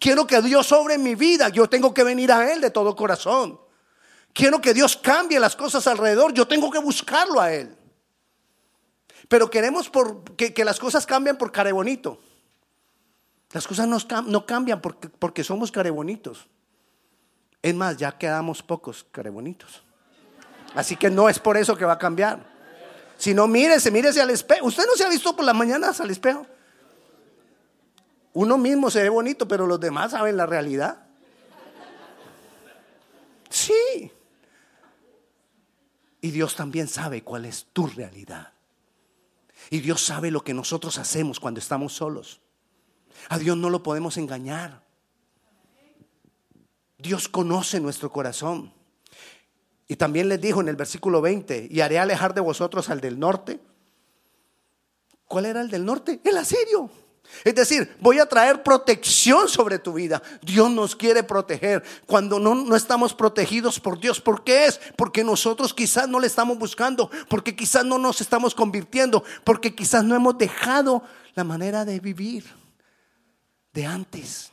Quiero 0.00 0.26
que 0.26 0.42
Dios 0.42 0.66
sobre 0.66 0.98
mi 0.98 1.14
vida, 1.14 1.48
yo 1.48 1.68
tengo 1.68 1.94
que 1.94 2.02
venir 2.02 2.32
a 2.32 2.52
Él 2.52 2.60
de 2.60 2.70
todo 2.70 2.96
corazón. 2.96 3.60
Quiero 4.32 4.60
que 4.60 4.74
Dios 4.74 4.96
cambie 4.96 5.40
las 5.40 5.56
cosas 5.56 5.86
alrededor. 5.86 6.34
Yo 6.34 6.46
tengo 6.46 6.70
que 6.70 6.78
buscarlo 6.78 7.40
a 7.40 7.52
Él. 7.52 7.77
Pero 9.26 9.50
queremos 9.50 9.90
que, 10.36 10.64
las 10.64 10.78
cosas 10.78 11.06
cambien 11.06 11.36
por 11.36 11.50
care 11.50 11.72
bonito. 11.72 12.20
Las 13.52 13.66
cosas 13.66 13.88
no, 13.88 14.46
cambian 14.46 14.80
porque, 14.80 15.08
porque 15.08 15.42
somos 15.42 15.72
carebonitos. 15.72 16.46
Es 17.62 17.74
más, 17.74 17.96
ya 17.96 18.16
quedamos 18.16 18.62
pocos 18.62 19.04
carebonitos. 19.10 19.82
Así 20.74 20.96
que 20.96 21.10
no 21.10 21.28
es 21.28 21.38
por 21.38 21.56
eso 21.56 21.76
que 21.76 21.84
va 21.84 21.94
a 21.94 21.98
cambiar. 21.98 22.46
Si 23.16 23.34
no, 23.34 23.48
mírese, 23.48 23.90
mírese 23.90 24.20
al 24.20 24.30
espejo. 24.30 24.66
¿Usted 24.66 24.84
no 24.86 24.94
se 24.94 25.04
ha 25.04 25.08
visto 25.08 25.34
por 25.34 25.44
las 25.44 25.54
mañanas 25.54 26.00
al 26.00 26.10
espejo? 26.10 26.46
Uno 28.34 28.58
mismo 28.58 28.90
se 28.90 29.02
ve 29.02 29.08
bonito, 29.08 29.48
pero 29.48 29.66
los 29.66 29.80
demás 29.80 30.12
saben 30.12 30.36
la 30.36 30.46
realidad. 30.46 31.06
Sí. 33.50 34.12
Y 36.20 36.30
Dios 36.30 36.54
también 36.54 36.86
sabe 36.86 37.22
cuál 37.22 37.46
es 37.46 37.66
tu 37.72 37.86
realidad. 37.86 38.52
Y 39.70 39.80
Dios 39.80 40.04
sabe 40.04 40.30
lo 40.30 40.42
que 40.42 40.54
nosotros 40.54 40.98
hacemos 40.98 41.40
cuando 41.40 41.60
estamos 41.60 41.92
solos. 41.92 42.40
A 43.28 43.38
Dios 43.38 43.56
no 43.56 43.70
lo 43.70 43.82
podemos 43.82 44.16
engañar. 44.16 44.82
Dios 46.96 47.28
conoce 47.28 47.80
nuestro 47.80 48.10
corazón. 48.10 48.72
Y 49.86 49.96
también 49.96 50.28
les 50.28 50.40
dijo 50.40 50.60
en 50.60 50.68
el 50.68 50.76
versículo 50.76 51.20
20, 51.20 51.68
y 51.70 51.80
haré 51.80 51.98
alejar 51.98 52.34
de 52.34 52.40
vosotros 52.40 52.90
al 52.90 53.00
del 53.00 53.18
norte. 53.18 53.60
¿Cuál 55.26 55.46
era 55.46 55.60
el 55.60 55.70
del 55.70 55.84
norte? 55.84 56.20
El 56.24 56.36
asirio. 56.36 56.90
Es 57.44 57.54
decir, 57.54 57.96
voy 58.00 58.18
a 58.18 58.26
traer 58.26 58.62
protección 58.62 59.48
sobre 59.48 59.78
tu 59.78 59.92
vida. 59.92 60.22
Dios 60.42 60.70
nos 60.70 60.96
quiere 60.96 61.22
proteger. 61.22 61.82
Cuando 62.06 62.38
no, 62.38 62.54
no, 62.54 62.76
estamos 62.76 63.14
protegidos 63.14 63.78
por 63.80 63.98
Dios, 64.00 64.20
¿por 64.20 64.44
qué 64.44 64.66
es? 64.66 64.80
Porque 64.96 65.24
nosotros 65.24 65.72
quizás 65.72 66.08
no 66.08 66.20
le 66.20 66.26
estamos 66.26 66.58
buscando, 66.58 67.10
porque 67.28 67.54
quizás 67.54 67.84
no 67.84 67.98
nos 67.98 68.20
estamos 68.20 68.54
convirtiendo, 68.54 69.24
porque 69.44 69.74
quizás 69.74 70.04
no 70.04 70.14
hemos 70.14 70.36
dejado 70.38 71.02
la 71.34 71.44
manera 71.44 71.84
de 71.84 72.00
vivir 72.00 72.44
de 73.72 73.86
antes. 73.86 74.52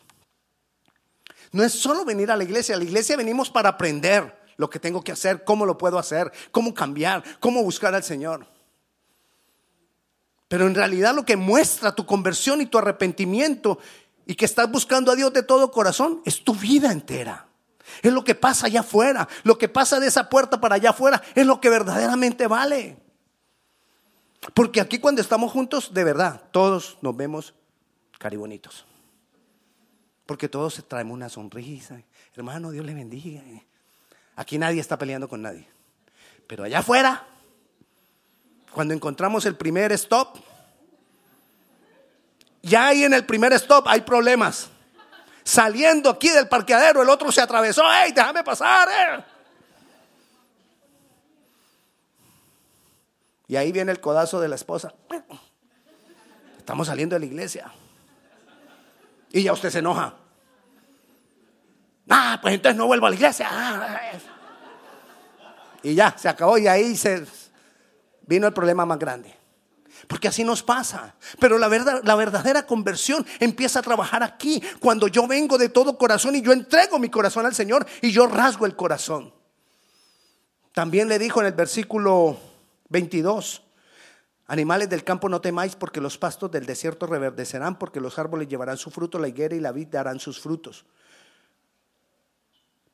No 1.51 1.63
es 1.63 1.73
solo 1.73 2.05
venir 2.05 2.29
a 2.31 2.37
la 2.37 2.43
iglesia, 2.43 2.75
a 2.75 2.77
la 2.77 2.83
iglesia 2.83 3.17
venimos 3.17 3.49
para 3.49 3.69
aprender 3.69 4.45
lo 4.57 4.69
que 4.69 4.79
tengo 4.79 5.03
que 5.03 5.11
hacer, 5.11 5.43
cómo 5.43 5.65
lo 5.65 5.77
puedo 5.77 5.97
hacer, 5.97 6.31
cómo 6.51 6.73
cambiar, 6.73 7.23
cómo 7.39 7.63
buscar 7.63 7.95
al 7.95 8.03
Señor. 8.03 8.54
Pero 10.55 10.67
en 10.67 10.75
realidad 10.75 11.13
lo 11.13 11.25
que 11.25 11.35
muestra 11.35 11.95
tu 11.95 12.05
conversión 12.05 12.61
y 12.61 12.65
tu 12.65 12.77
arrepentimiento 12.77 13.77
y 14.25 14.35
que 14.35 14.45
estás 14.45 14.71
buscando 14.71 15.11
a 15.11 15.15
Dios 15.17 15.33
de 15.33 15.43
todo 15.43 15.69
corazón 15.69 16.21
es 16.23 16.45
tu 16.45 16.55
vida 16.55 16.93
entera. 16.93 17.49
Es 18.01 18.13
lo 18.13 18.23
que 18.23 18.35
pasa 18.35 18.67
allá 18.67 18.79
afuera. 18.79 19.27
Lo 19.43 19.57
que 19.57 19.67
pasa 19.67 19.99
de 19.99 20.07
esa 20.07 20.29
puerta 20.29 20.61
para 20.61 20.75
allá 20.75 20.91
afuera 20.91 21.21
es 21.35 21.45
lo 21.45 21.59
que 21.59 21.69
verdaderamente 21.69 22.47
vale. 22.47 22.95
Porque 24.53 24.79
aquí 24.79 24.99
cuando 24.99 25.21
estamos 25.21 25.51
juntos, 25.51 25.93
de 25.93 26.05
verdad, 26.05 26.43
todos 26.51 26.99
nos 27.01 27.17
vemos 27.17 27.53
caribonitos. 28.17 28.85
Porque 30.25 30.47
todos 30.47 30.81
traemos 30.87 31.15
una 31.15 31.27
sonrisa. 31.27 32.01
Hermano, 32.33 32.71
Dios 32.71 32.85
le 32.85 32.93
bendiga. 32.93 33.41
Aquí 34.37 34.57
nadie 34.57 34.79
está 34.79 34.97
peleando 34.97 35.27
con 35.27 35.41
nadie. 35.41 35.67
Pero 36.47 36.63
allá 36.63 36.79
afuera, 36.79 37.27
cuando 38.75 38.93
encontramos 38.93 39.45
el 39.45 39.55
primer 39.55 39.93
stop, 39.93 40.35
ya 42.61 42.87
ahí 42.87 43.05
en 43.05 43.13
el 43.13 43.25
primer 43.25 43.53
stop 43.53 43.87
hay 43.87 44.01
problemas. 44.01 44.69
Saliendo 45.45 46.09
aquí 46.09 46.27
del 46.27 46.49
parqueadero, 46.49 47.01
el 47.01 47.07
otro 47.07 47.31
se 47.31 47.39
atravesó. 47.39 47.89
¡Ey, 47.89 48.11
déjame 48.11 48.43
pasar! 48.43 48.89
Eh". 48.91 49.23
Y 53.47 53.55
ahí 53.55 53.71
viene 53.71 53.93
el 53.93 54.01
codazo 54.01 54.41
de 54.41 54.49
la 54.49 54.55
esposa. 54.55 54.93
Estamos 56.57 56.87
saliendo 56.87 57.15
de 57.15 57.21
la 57.21 57.27
iglesia. 57.27 57.71
Y 59.31 59.43
ya 59.43 59.53
usted 59.53 59.69
se 59.69 59.79
enoja. 59.79 60.15
Ah, 62.09 62.39
pues 62.41 62.55
entonces 62.55 62.75
no 62.75 62.87
vuelvo 62.87 63.05
a 63.05 63.11
la 63.11 63.15
iglesia. 63.15 63.49
Y 65.81 65.95
ya, 65.95 66.13
se 66.17 66.27
acabó 66.27 66.57
y 66.57 66.67
ahí 66.67 66.97
se, 66.97 67.25
vino 68.27 68.47
el 68.47 68.53
problema 68.53 68.85
más 68.85 68.99
grande. 68.99 69.35
Porque 70.07 70.27
así 70.27 70.43
nos 70.43 70.61
pasa. 70.61 71.15
Pero 71.39 71.57
la, 71.57 71.67
verdad, 71.67 72.01
la 72.03 72.15
verdadera 72.15 72.65
conversión 72.65 73.25
empieza 73.39 73.79
a 73.79 73.83
trabajar 73.83 74.23
aquí, 74.23 74.61
cuando 74.79 75.07
yo 75.07 75.27
vengo 75.27 75.57
de 75.57 75.69
todo 75.69 75.97
corazón 75.97 76.35
y 76.35 76.41
yo 76.41 76.51
entrego 76.51 76.99
mi 76.99 77.09
corazón 77.09 77.45
al 77.45 77.55
Señor 77.55 77.85
y 78.01 78.11
yo 78.11 78.27
rasgo 78.27 78.65
el 78.65 78.75
corazón. 78.75 79.33
También 80.73 81.07
le 81.07 81.17
dijo 81.17 81.39
en 81.39 81.47
el 81.47 81.53
versículo 81.53 82.37
22, 82.89 83.61
Animales 84.47 84.89
del 84.89 85.03
campo 85.03 85.27
no 85.27 85.41
temáis 85.41 85.75
porque 85.75 85.99
los 85.99 86.19
pastos 86.19 86.51
del 86.51 86.67
desierto 86.67 87.07
reverdecerán, 87.07 87.79
porque 87.79 87.99
los 87.99 88.19
árboles 88.19 88.47
llevarán 88.47 88.77
su 88.77 88.91
fruto, 88.91 89.17
la 89.17 89.27
higuera 89.27 89.55
y 89.55 89.59
la 89.59 89.71
vid 89.71 89.87
darán 89.87 90.19
sus 90.19 90.39
frutos. 90.39 90.85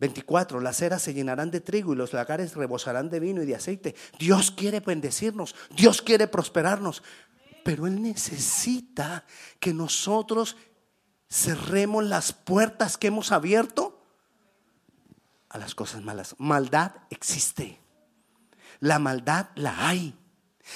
24. 0.02 0.60
Las 0.62 0.82
eras 0.82 1.04
se 1.04 1.14
llenarán 1.14 1.52
de 1.52 1.62
trigo 1.62 1.94
y 1.94 1.96
los 1.96 2.12
lagares 2.12 2.56
rebosarán 2.56 3.10
de 3.10 3.20
vino 3.20 3.44
y 3.44 3.46
de 3.46 3.56
aceite. 3.56 3.96
Dios 4.18 4.50
quiere 4.50 4.80
bendecirnos, 4.80 5.56
Dios 5.70 6.02
quiere 6.02 6.28
prosperarnos, 6.28 7.04
pero 7.64 7.86
Él 7.86 8.02
necesita 8.02 9.26
que 9.60 9.76
nosotros 9.76 10.58
cerremos 11.30 12.04
las 12.04 12.34
puertas 12.34 12.98
que 12.98 13.08
hemos 13.08 13.32
abierto 13.32 14.04
a 15.50 15.60
las 15.60 15.76
cosas 15.76 16.02
malas. 16.02 16.36
Maldad 16.40 16.94
existe. 17.12 17.80
La 18.80 18.98
maldad 18.98 19.50
la 19.54 19.88
hay. 19.88 20.18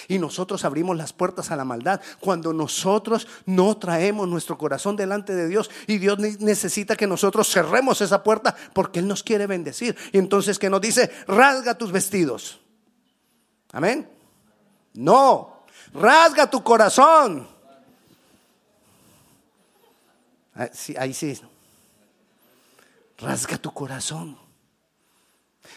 Y 0.08 0.20
nosotros 0.20 0.66
abrimos 0.66 0.98
las 0.98 1.14
puertas 1.14 1.52
a 1.52 1.56
la 1.56 1.66
maldad 1.66 2.02
cuando 2.20 2.54
nosotros 2.54 3.28
no 3.46 3.78
traemos 3.78 4.28
nuestro 4.28 4.58
corazón 4.58 4.96
delante 4.96 5.36
de 5.36 5.48
Dios 5.48 5.70
y 5.88 5.98
Dios 5.98 6.20
necesita 6.20 6.96
que 6.96 7.08
nosotros 7.08 7.52
cerremos 7.52 8.02
esa 8.02 8.24
puerta 8.24 8.56
porque 8.74 9.00
Él 9.00 9.08
nos 9.08 9.24
quiere 9.24 9.48
bendecir. 9.48 9.96
Y 10.12 10.18
entonces 10.18 10.60
que 10.60 10.70
nos 10.70 10.82
dice, 10.82 11.12
rasga 11.28 11.78
tus 11.78 11.92
vestidos. 11.92 12.60
Amén. 13.72 14.10
No, 14.94 15.66
rasga 15.94 16.50
tu 16.50 16.64
corazón. 16.64 17.48
Ahí 20.54 20.70
sí, 20.74 20.96
ahí 20.98 21.14
sí. 21.14 21.42
Rasga 23.18 23.58
tu 23.58 23.72
corazón. 23.74 24.45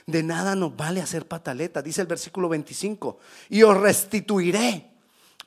De 0.07 0.23
nada 0.23 0.55
nos 0.55 0.77
vale 0.77 1.01
hacer 1.01 1.27
pataleta, 1.27 1.83
dice 1.83 2.01
el 2.01 2.07
versículo 2.07 2.49
25, 2.49 3.19
y 3.51 3.63
os 3.63 3.77
restituiré. 3.77 4.91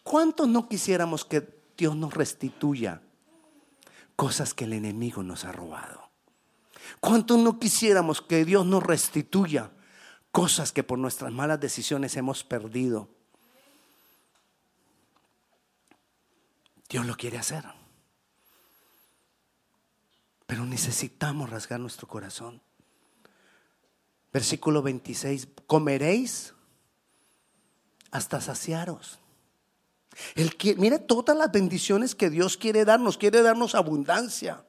¿Cuántos 0.04 0.48
no 0.48 0.68
quisiéramos 0.68 1.26
que 1.26 1.48
Dios 1.78 1.96
nos 1.96 2.14
restituya 2.14 3.02
cosas 4.16 4.54
que 4.54 4.66
el 4.66 4.74
enemigo 4.74 5.24
nos 5.24 5.46
ha 5.46 5.52
robado? 5.52 6.10
¿Cuántos 7.00 7.38
no 7.40 7.60
quisiéramos 7.60 8.22
que 8.22 8.46
Dios 8.46 8.66
nos 8.66 8.84
restituya 8.84 9.72
cosas 10.32 10.72
que 10.72 10.84
por 10.84 11.00
nuestras 11.00 11.32
malas 11.32 11.60
decisiones 11.60 12.16
hemos 12.18 12.44
perdido? 12.44 13.10
Dios 16.90 17.06
lo 17.06 17.16
quiere 17.16 17.38
hacer. 17.38 17.64
Pero 20.46 20.66
necesitamos 20.66 21.50
rasgar 21.50 21.80
nuestro 21.80 22.08
corazón. 22.08 22.62
Versículo 24.34 24.82
26, 24.82 25.48
comeréis 25.68 26.54
hasta 28.12 28.40
saciaros. 28.40 29.20
El 30.36 30.56
que, 30.56 30.76
mire 30.76 31.00
todas 31.00 31.36
las 31.36 31.52
bendiciones 31.52 32.16
que 32.16 32.30
Dios 32.30 32.58
quiere 32.58 32.86
darnos, 32.86 33.18
quiere 33.18 33.42
darnos 33.42 33.76
abundancia. 33.76 34.64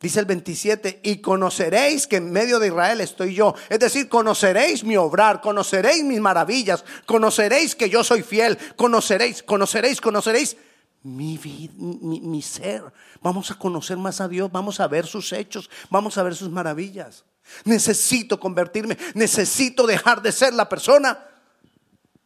Dice 0.00 0.18
el 0.18 0.26
27, 0.26 1.00
y 1.02 1.18
conoceréis 1.18 2.06
que 2.06 2.16
en 2.16 2.32
medio 2.32 2.58
de 2.58 2.68
Israel 2.68 3.02
estoy 3.02 3.34
yo. 3.34 3.54
Es 3.68 3.78
decir, 3.80 4.08
conoceréis 4.08 4.82
mi 4.82 4.96
obrar, 4.96 5.42
conoceréis 5.42 6.02
mis 6.04 6.20
maravillas, 6.20 6.84
conoceréis 7.04 7.74
que 7.76 7.90
yo 7.90 8.02
soy 8.02 8.22
fiel, 8.22 8.56
conoceréis, 8.76 9.42
conoceréis, 9.42 10.00
conoceréis 10.00 10.56
mi, 11.02 11.38
vida, 11.38 11.72
mi, 11.76 12.42
ser. 12.42 12.82
Vamos 13.22 13.50
a 13.50 13.58
conocer 13.58 13.96
más 13.96 14.20
a 14.20 14.28
Dios, 14.28 14.50
vamos 14.52 14.80
a 14.80 14.88
ver 14.88 15.06
sus 15.06 15.32
hechos, 15.32 15.70
vamos 15.88 16.18
a 16.18 16.22
ver 16.22 16.34
sus 16.34 16.50
maravillas. 16.50 17.24
Necesito 17.64 18.38
convertirme, 18.38 18.96
necesito 19.14 19.86
dejar 19.86 20.22
de 20.22 20.32
ser 20.32 20.52
la 20.52 20.68
persona 20.68 21.26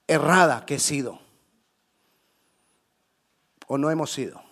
errada 0.06 0.66
que 0.66 0.76
he 0.76 0.78
sido. 0.78 1.20
O 3.66 3.78
no 3.78 3.90
hemos 3.90 4.12
sido. 4.12 4.42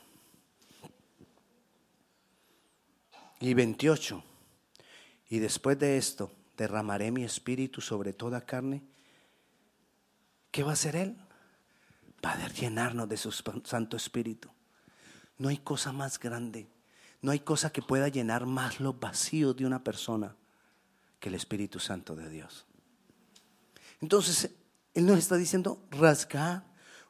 Y 3.41 3.55
28. 3.55 4.23
Y 5.29 5.39
después 5.39 5.79
de 5.79 5.99
esto 5.99 6.31
derramaré 6.57 7.11
mi 7.11 7.25
espíritu 7.25 7.81
sobre 7.81 8.13
toda 8.13 8.47
carne. 8.47 8.83
¿Qué 10.51 10.63
va 10.63 10.71
a 10.71 10.75
hacer 10.75 10.97
Él? 10.97 11.17
Poder 12.23 12.53
llenarnos 12.55 13.09
de 13.09 13.17
su 13.17 13.33
Santo 13.33 13.97
Espíritu. 13.97 14.49
No 15.39 15.49
hay 15.49 15.59
cosa 15.59 15.91
más 15.91 16.21
grande, 16.21 16.69
no 17.21 17.33
hay 17.33 17.41
cosa 17.41 17.71
que 17.71 17.83
pueda 17.83 18.07
llenar 18.07 18.47
más 18.47 18.79
los 18.79 18.99
vacíos 18.99 19.57
de 19.57 19.67
una 19.67 19.83
persona 19.83 20.37
que 21.19 21.31
el 21.31 21.35
Espíritu 21.35 21.81
Santo 21.81 22.15
de 22.15 22.31
Dios. 22.31 22.65
Entonces, 24.01 24.51
Él 24.95 25.05
nos 25.05 25.19
está 25.19 25.35
diciendo, 25.37 25.83
rasgad 25.91 26.63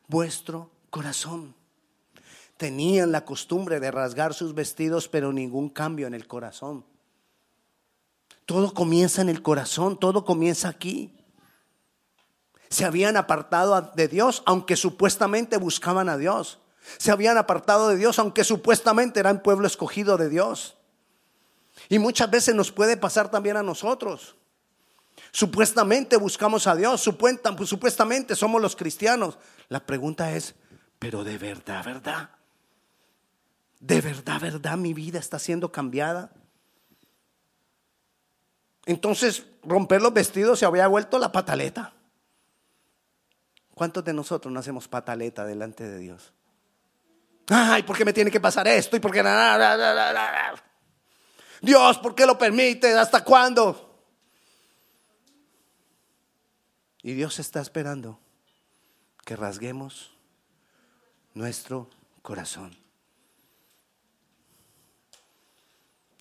vuestro 0.08 0.70
corazón. 0.88 1.54
Tenían 2.56 3.12
la 3.12 3.26
costumbre 3.26 3.80
de 3.80 3.90
rasgar 3.90 4.32
sus 4.32 4.54
vestidos, 4.54 5.08
pero 5.08 5.30
ningún 5.30 5.68
cambio 5.68 6.06
en 6.06 6.14
el 6.14 6.26
corazón. 6.26 6.86
Todo 8.46 8.72
comienza 8.72 9.20
en 9.20 9.28
el 9.28 9.42
corazón, 9.42 9.98
todo 9.98 10.24
comienza 10.24 10.70
aquí 10.70 11.12
se 12.72 12.86
habían 12.86 13.18
apartado 13.18 13.92
de 13.94 14.08
Dios, 14.08 14.42
aunque 14.46 14.76
supuestamente 14.76 15.58
buscaban 15.58 16.08
a 16.08 16.16
Dios. 16.16 16.58
Se 16.96 17.10
habían 17.10 17.36
apartado 17.36 17.90
de 17.90 17.96
Dios, 17.96 18.18
aunque 18.18 18.44
supuestamente 18.44 19.20
eran 19.20 19.42
pueblo 19.42 19.66
escogido 19.66 20.16
de 20.16 20.30
Dios. 20.30 20.76
Y 21.90 21.98
muchas 21.98 22.30
veces 22.30 22.54
nos 22.54 22.72
puede 22.72 22.96
pasar 22.96 23.30
también 23.30 23.58
a 23.58 23.62
nosotros. 23.62 24.36
Supuestamente 25.32 26.16
buscamos 26.16 26.66
a 26.66 26.74
Dios, 26.74 27.02
supuestamente 27.02 28.34
somos 28.34 28.62
los 28.62 28.74
cristianos. 28.74 29.38
La 29.68 29.80
pregunta 29.80 30.32
es, 30.32 30.54
pero 30.98 31.24
de 31.24 31.36
verdad, 31.36 31.84
verdad, 31.84 32.30
de 33.80 34.00
verdad, 34.00 34.40
verdad, 34.40 34.78
mi 34.78 34.94
vida 34.94 35.18
está 35.18 35.38
siendo 35.38 35.70
cambiada. 35.70 36.32
Entonces, 38.86 39.44
romper 39.62 40.00
los 40.00 40.14
vestidos 40.14 40.58
se 40.58 40.64
había 40.64 40.88
vuelto 40.88 41.18
la 41.18 41.32
pataleta. 41.32 41.92
¿Cuántos 43.82 44.04
de 44.04 44.12
nosotros 44.12 44.54
no 44.54 44.60
hacemos 44.60 44.86
pataleta 44.86 45.44
delante 45.44 45.82
de 45.82 45.98
Dios? 45.98 46.32
Ay, 47.48 47.82
¿por 47.82 47.98
qué 47.98 48.04
me 48.04 48.12
tiene 48.12 48.30
que 48.30 48.38
pasar 48.38 48.68
esto? 48.68 48.96
¿Y 48.96 49.00
por 49.00 49.10
qué? 49.10 49.24
Dios, 51.60 51.98
¿por 51.98 52.14
qué 52.14 52.24
lo 52.24 52.38
permite? 52.38 52.96
¿Hasta 52.96 53.24
cuándo? 53.24 54.06
Y 57.02 57.14
Dios 57.14 57.40
está 57.40 57.60
esperando 57.60 58.20
que 59.24 59.34
rasguemos 59.34 60.12
nuestro 61.34 61.90
corazón. 62.22 62.78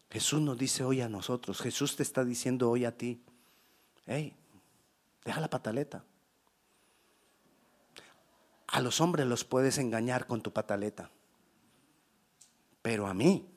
Jesús 0.10 0.42
nos 0.42 0.58
dice 0.58 0.84
hoy 0.84 1.02
a 1.02 1.10
nosotros, 1.10 1.62
Jesús 1.62 1.96
te 1.96 2.02
está 2.02 2.26
diciendo 2.26 2.72
hoy 2.72 2.86
a 2.86 2.98
ti, 2.98 3.22
hey, 4.08 4.36
deja 5.24 5.40
la 5.40 5.48
pataleta. 5.48 6.04
A 8.72 8.82
los 8.82 9.02
hombres 9.02 9.28
los 9.28 9.44
puedes 9.44 9.78
engañar 9.78 10.28
con 10.28 10.42
tu 10.42 10.52
pataleta. 10.52 11.12
Pero 12.82 13.06
a 13.08 13.14
mí, 13.14 13.48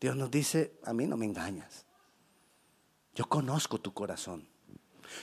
Dios 0.00 0.16
nos 0.16 0.30
dice, 0.30 0.78
a 0.84 0.92
mí 0.92 1.06
no 1.06 1.16
me 1.16 1.26
engañas. 1.26 1.84
Yo 3.14 3.28
conozco 3.28 3.80
tu 3.80 3.92
corazón. 3.92 4.48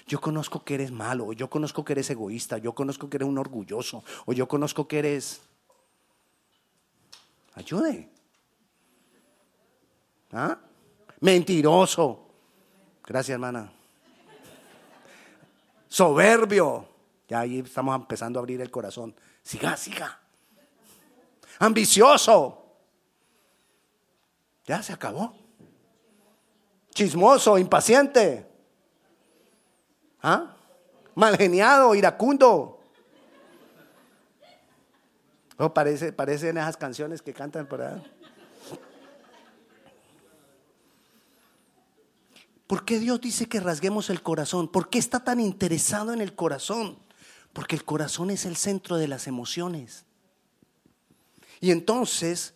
Yo 0.06 0.20
conozco 0.20 0.66
que 0.66 0.74
eres 0.74 0.92
malo, 0.92 1.28
o 1.28 1.34
yo 1.34 1.50
conozco 1.50 1.86
que 1.86 1.94
eres 1.94 2.10
egoísta, 2.10 2.58
yo 2.58 2.74
conozco 2.74 3.10
que 3.10 3.18
eres 3.18 3.30
un 3.30 3.38
orgulloso, 3.38 4.04
o 4.26 4.34
yo 4.34 4.48
conozco 4.48 4.88
que 4.88 5.00
eres... 5.00 5.42
Ayude. 7.54 8.12
¿Ah? 10.34 10.60
Mentiroso. 11.22 12.28
Gracias, 13.06 13.34
hermana. 13.34 13.72
Soberbio. 15.88 16.95
Ya 17.28 17.40
ahí 17.40 17.60
estamos 17.60 17.96
empezando 17.96 18.40
a 18.40 18.42
abrir 18.42 18.62
el 18.62 18.70
corazón. 18.70 19.16
Siga, 19.42 19.76
siga. 19.78 20.20
Ambicioso. 21.60 22.66
Ya 24.66 24.82
se 24.82 24.94
acabó. 24.94 25.36
Chismoso, 26.94 27.58
impaciente. 27.58 28.50
¿Ah? 30.22 30.56
Malgeniado, 31.14 31.94
iracundo. 31.96 32.80
Oh, 35.58 35.74
parece, 35.74 36.12
parecen 36.12 36.58
esas 36.58 36.78
canciones 36.78 37.22
que 37.22 37.34
cantan 37.34 37.68
por 37.68 37.82
ahí. 37.82 38.12
¿Por 42.68 42.84
qué 42.84 43.00
Dios 43.00 43.22
dice 43.22 43.48
que 43.48 43.60
rasguemos 43.60 44.10
el 44.10 44.24
corazón? 44.24 44.68
¿Por 44.68 44.90
qué 44.90 44.98
está 44.98 45.24
tan 45.24 45.40
interesado 45.40 46.14
en 46.14 46.22
el 46.22 46.36
corazón? 46.36 47.05
Porque 47.56 47.78
el 47.78 47.86
corazón 47.86 48.32
es 48.32 48.46
el 48.46 48.58
centro 48.58 48.98
de 48.98 49.08
las 49.08 49.28
emociones. 49.28 50.04
Y 51.62 51.72
entonces, 51.72 52.54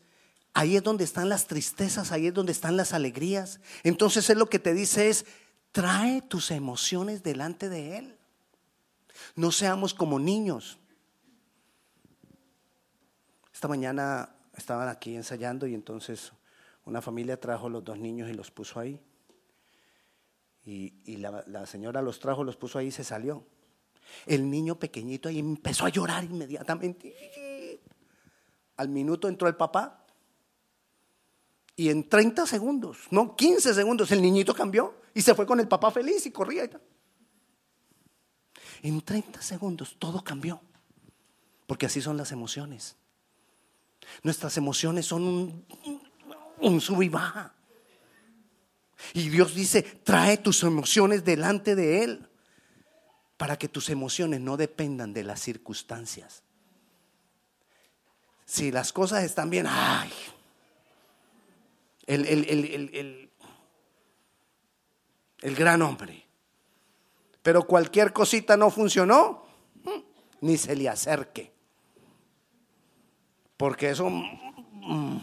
ahí 0.54 0.76
es 0.76 0.84
donde 0.84 1.06
están 1.06 1.30
las 1.30 1.48
tristezas, 1.48 2.12
ahí 2.12 2.28
es 2.28 2.34
donde 2.34 2.52
están 2.52 2.76
las 2.76 2.92
alegrías. 2.92 3.62
Entonces 3.84 4.30
es 4.30 4.36
lo 4.36 4.50
que 4.50 4.60
te 4.60 4.74
dice 4.74 5.08
es, 5.08 5.26
Trae 5.72 6.22
tus 6.22 6.52
emociones 6.52 7.24
delante 7.24 7.70
de 7.70 7.98
Él. 7.98 8.18
No 9.36 9.52
seamos 9.54 9.94
como 9.94 10.20
niños. 10.20 10.80
Esta 13.54 13.70
mañana 13.70 14.36
estaban 14.58 14.90
aquí 14.90 15.16
ensayando 15.16 15.66
y 15.66 15.76
entonces 15.76 16.34
una 16.84 17.02
familia 17.02 17.40
trajo 17.40 17.70
los 17.70 17.86
dos 17.86 17.98
niños 17.98 18.30
y 18.30 18.34
los 18.34 18.52
puso 18.52 18.82
ahí. 18.82 19.00
Y, 20.66 21.18
la, 21.18 21.46
la, 21.48 21.66
señora 21.66 22.02
los 22.02 22.20
trajo, 22.20 22.44
los 22.44 22.58
puso 22.58 22.78
ahí 22.78 22.88
y 22.88 22.92
se 22.92 23.06
salió. 23.06 23.46
El 24.26 24.50
niño 24.50 24.78
pequeñito 24.78 25.30
ahí 25.30 25.39
empezó 25.39 25.86
a 25.86 25.89
llorar 25.89 26.24
inmediatamente. 26.24 27.82
Al 28.78 28.89
minuto 28.89 29.28
entró 29.28 29.48
el 29.48 29.56
papá 29.56 30.06
y 31.76 31.89
en 31.89 32.10
30 32.10 32.45
segundos, 32.45 32.98
no 33.12 33.36
15 33.36 33.74
segundos, 33.74 34.12
el 34.12 34.22
niñito 34.22 34.54
cambió 34.54 34.95
y 35.13 35.22
se 35.22 35.34
fue 35.34 35.45
con 35.45 35.60
el 35.60 35.67
papá 35.67 35.91
feliz 35.91 36.26
y 36.26 36.32
corría. 36.32 36.69
En 38.82 39.02
30 39.02 39.41
segundos 39.41 39.95
todo 39.98 40.24
cambió. 40.24 40.62
Porque 41.67 41.86
así 41.86 42.02
son 42.02 42.17
las 42.17 42.32
emociones. 42.32 42.95
Nuestras 44.24 44.58
emociones 44.58 45.06
son 45.06 45.24
un, 45.24 45.65
un 46.60 46.82
sub 46.82 47.02
y 47.02 47.10
baja. 47.10 47.54
Y 49.13 49.30
Dios 49.30 49.56
dice, 49.56 49.84
trae 49.84 50.38
tus 50.38 50.63
emociones 50.63 51.24
delante 51.24 51.76
de 51.76 52.04
Él 52.04 52.29
para 53.39 53.58
que 53.58 53.69
tus 53.69 53.89
emociones 53.89 54.41
no 54.41 54.58
dependan 54.58 55.13
de 55.13 55.23
las 55.23 55.39
circunstancias. 55.39 56.43
Si 58.43 58.69
las 58.69 58.91
cosas 58.91 59.23
están 59.23 59.49
bien, 59.49 59.65
ay, 59.65 60.12
el, 62.06 62.25
el, 62.25 63.32
el, 65.41 65.56
gran 65.56 65.82
hombre. 65.82 66.25
Pero 67.41 67.63
cualquier 67.63 68.12
cosita 68.12 68.58
no 68.58 68.69
funcionó, 68.69 69.45
ni 70.41 70.58
se 70.58 70.75
le 70.75 70.89
acerque. 70.89 71.54
Porque 73.56 73.91
eso 73.91 74.10
mm, 74.10 75.17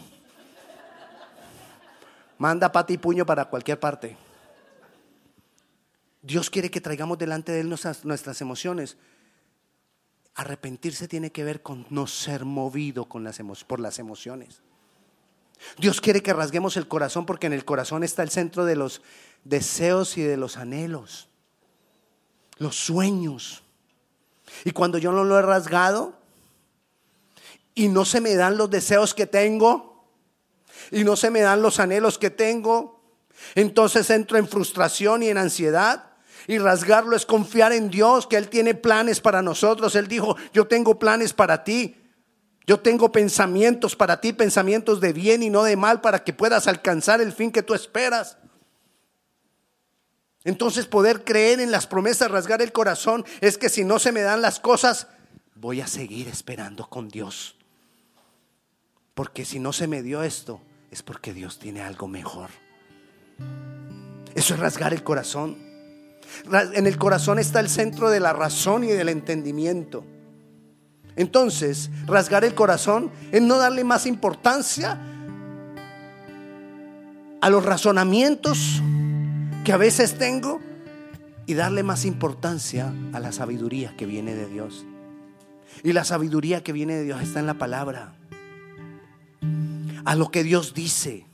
manda 2.39 2.71
pata 2.71 2.93
y 2.93 2.97
puño 2.97 3.27
para 3.27 3.45
cualquier 3.45 3.79
parte. 3.79 4.17
Dios 6.27 6.49
quiere 6.49 6.69
que 6.69 6.81
traigamos 6.81 7.17
delante 7.17 7.53
de 7.53 7.61
Él 7.61 7.69
nuestras, 7.69 8.41
emociones. 8.41 8.97
Arrepentirse 10.35 11.07
tiene 11.07 11.31
que 11.31 11.45
ver 11.45 11.61
con 11.61 11.87
no 11.89 12.05
ser 12.05 12.43
movido 12.43 13.05
con 13.05 13.23
las 13.23 13.39
por 13.65 13.79
las 13.79 13.97
emociones. 13.97 14.61
Dios 15.77 16.01
quiere 16.01 16.21
que 16.21 16.33
rasguemos 16.33 16.75
el 16.75 16.89
corazón 16.89 17.25
porque 17.25 17.47
en 17.47 17.53
el 17.53 17.63
corazón 17.63 18.03
está 18.03 18.23
el 18.23 18.29
centro 18.29 18.65
de 18.65 18.75
los 18.75 19.01
deseos 19.45 20.17
y 20.17 20.21
de 20.21 20.35
los 20.35 20.57
anhelos, 20.57 21.29
los 22.57 22.75
sueños. 22.75 23.63
Y 24.65 24.71
cuando 24.71 24.97
yo 24.97 25.13
no 25.13 25.23
lo 25.23 25.39
he 25.39 25.41
rasgado 25.41 26.19
y 27.73 27.87
no 27.87 28.03
se 28.03 28.19
me 28.19 28.35
dan 28.35 28.57
los 28.57 28.69
deseos 28.69 29.13
que 29.13 29.27
tengo 29.27 30.05
y 30.91 31.05
no 31.05 31.15
se 31.15 31.31
me 31.31 31.39
dan 31.39 31.61
los 31.61 31.79
anhelos 31.79 32.17
que 32.17 32.29
tengo, 32.29 32.99
entonces 33.55 34.09
entro 34.09 34.37
en 34.37 34.49
frustración 34.49 35.23
y 35.23 35.29
en 35.29 35.37
ansiedad. 35.37 36.06
Y 36.47 36.59
rasgarlo 36.59 37.15
es 37.15 37.25
confiar 37.25 37.73
en 37.73 37.89
Dios, 37.89 38.25
que 38.25 38.37
Él 38.37 38.47
tiene 38.47 38.73
planes 38.73 39.19
para 39.19 39.41
nosotros. 39.41 39.95
Él 39.95 40.07
dijo, 40.07 40.37
yo 40.53 40.65
tengo 40.65 40.97
planes 40.97 41.33
para 41.33 41.63
ti. 41.65 41.95
Yo 42.65 42.79
tengo 42.79 43.11
pensamientos 43.11 43.95
para 43.95 44.19
ti, 44.19 44.33
pensamientos 44.33 44.99
de 44.99 45.13
bien 45.13 45.43
y 45.43 45.49
no 45.49 45.63
de 45.63 45.75
mal, 45.75 46.01
para 46.01 46.23
que 46.23 46.33
puedas 46.33 46.67
alcanzar 46.67 47.21
el 47.21 47.31
fin 47.31 47.51
que 47.51 47.63
tú 47.63 47.73
esperas. 47.73 48.37
Entonces 50.43 50.85
poder 50.85 51.25
creer 51.25 51.59
en 51.59 51.71
las 51.71 51.87
promesas, 51.87 52.31
rasgar 52.31 52.61
el 52.61 52.71
corazón, 52.71 53.25
es 53.41 53.57
que 53.57 53.69
si 53.69 53.83
no 53.83 53.99
se 53.99 54.13
me 54.13 54.21
dan 54.21 54.41
las 54.41 54.59
cosas, 54.61 55.07
voy 55.55 55.81
a 55.81 55.87
seguir 55.87 56.29
esperando 56.29 56.89
con 56.89 57.09
Dios. 57.09 57.57
Porque 59.13 59.43
si 59.45 59.59
no 59.59 59.73
se 59.73 59.87
me 59.87 60.01
dio 60.01 60.23
esto, 60.23 60.61
es 60.91 61.03
porque 61.03 61.33
Dios 61.33 61.59
tiene 61.59 61.81
algo 61.81 62.07
mejor. 62.07 62.49
Eso 64.35 64.53
es 64.53 64.59
rasgar 64.59 64.93
el 64.93 65.03
corazón. 65.03 65.66
En 66.73 66.87
el 66.87 66.97
corazón 66.97 67.39
está 67.39 67.59
el 67.59 67.69
centro 67.69 68.09
de 68.09 68.19
la 68.19 68.33
razón 68.33 68.83
y 68.83 68.87
del 68.87 69.09
entendimiento. 69.09 70.03
Entonces, 71.15 71.89
rasgar 72.05 72.45
el 72.45 72.53
corazón 72.53 73.11
es 73.31 73.41
no 73.41 73.57
darle 73.57 73.83
más 73.83 74.05
importancia 74.05 74.99
a 77.41 77.49
los 77.49 77.65
razonamientos 77.65 78.81
que 79.63 79.73
a 79.73 79.77
veces 79.77 80.17
tengo 80.17 80.59
y 81.47 81.55
darle 81.55 81.81
más 81.81 82.05
importancia 82.05 82.93
a 83.13 83.19
la 83.19 83.31
sabiduría 83.31 83.95
que 83.97 84.05
viene 84.05 84.35
de 84.35 84.47
Dios. 84.47 84.85
Y 85.83 85.93
la 85.93 86.03
sabiduría 86.03 86.63
que 86.63 86.73
viene 86.73 86.95
de 86.95 87.03
Dios 87.03 87.21
está 87.21 87.39
en 87.39 87.47
la 87.47 87.55
palabra, 87.55 88.13
a 90.05 90.15
lo 90.15 90.29
que 90.29 90.43
Dios 90.43 90.73
dice. 90.73 91.25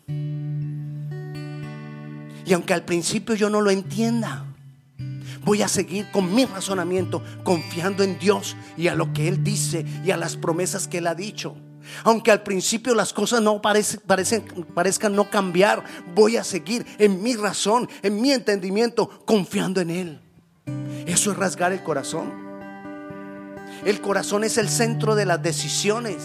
Y 2.45 2.53
aunque 2.53 2.73
al 2.73 2.85
principio 2.85 3.35
yo 3.35 3.49
no 3.49 3.61
lo 3.61 3.69
entienda, 3.69 4.45
Voy 5.43 5.61
a 5.61 5.67
seguir 5.67 6.09
con 6.11 6.33
mi 6.33 6.45
razonamiento, 6.45 7.21
confiando 7.43 8.03
en 8.03 8.17
Dios 8.17 8.55
y 8.77 8.87
a 8.87 8.95
lo 8.95 9.11
que 9.13 9.27
Él 9.27 9.43
dice 9.43 9.85
y 10.03 10.11
a 10.11 10.17
las 10.17 10.37
promesas 10.37 10.87
que 10.87 10.99
Él 10.99 11.07
ha 11.07 11.15
dicho. 11.15 11.55
Aunque 12.03 12.31
al 12.31 12.43
principio 12.43 12.95
las 12.95 13.11
cosas 13.11 13.41
no 13.41 13.61
parezcan 13.61 15.15
no 15.15 15.29
cambiar, 15.29 15.83
voy 16.15 16.37
a 16.37 16.43
seguir 16.43 16.85
en 16.97 17.21
mi 17.21 17.35
razón, 17.35 17.89
en 18.01 18.21
mi 18.21 18.31
entendimiento, 18.31 19.09
confiando 19.25 19.81
en 19.81 19.89
Él. 19.89 20.21
Eso 21.05 21.31
es 21.31 21.37
rasgar 21.37 21.73
el 21.73 21.83
corazón. 21.83 22.31
El 23.85 23.99
corazón 23.99 24.45
es 24.45 24.57
el 24.57 24.69
centro 24.69 25.15
de 25.15 25.25
las 25.25 25.43
decisiones. 25.43 26.23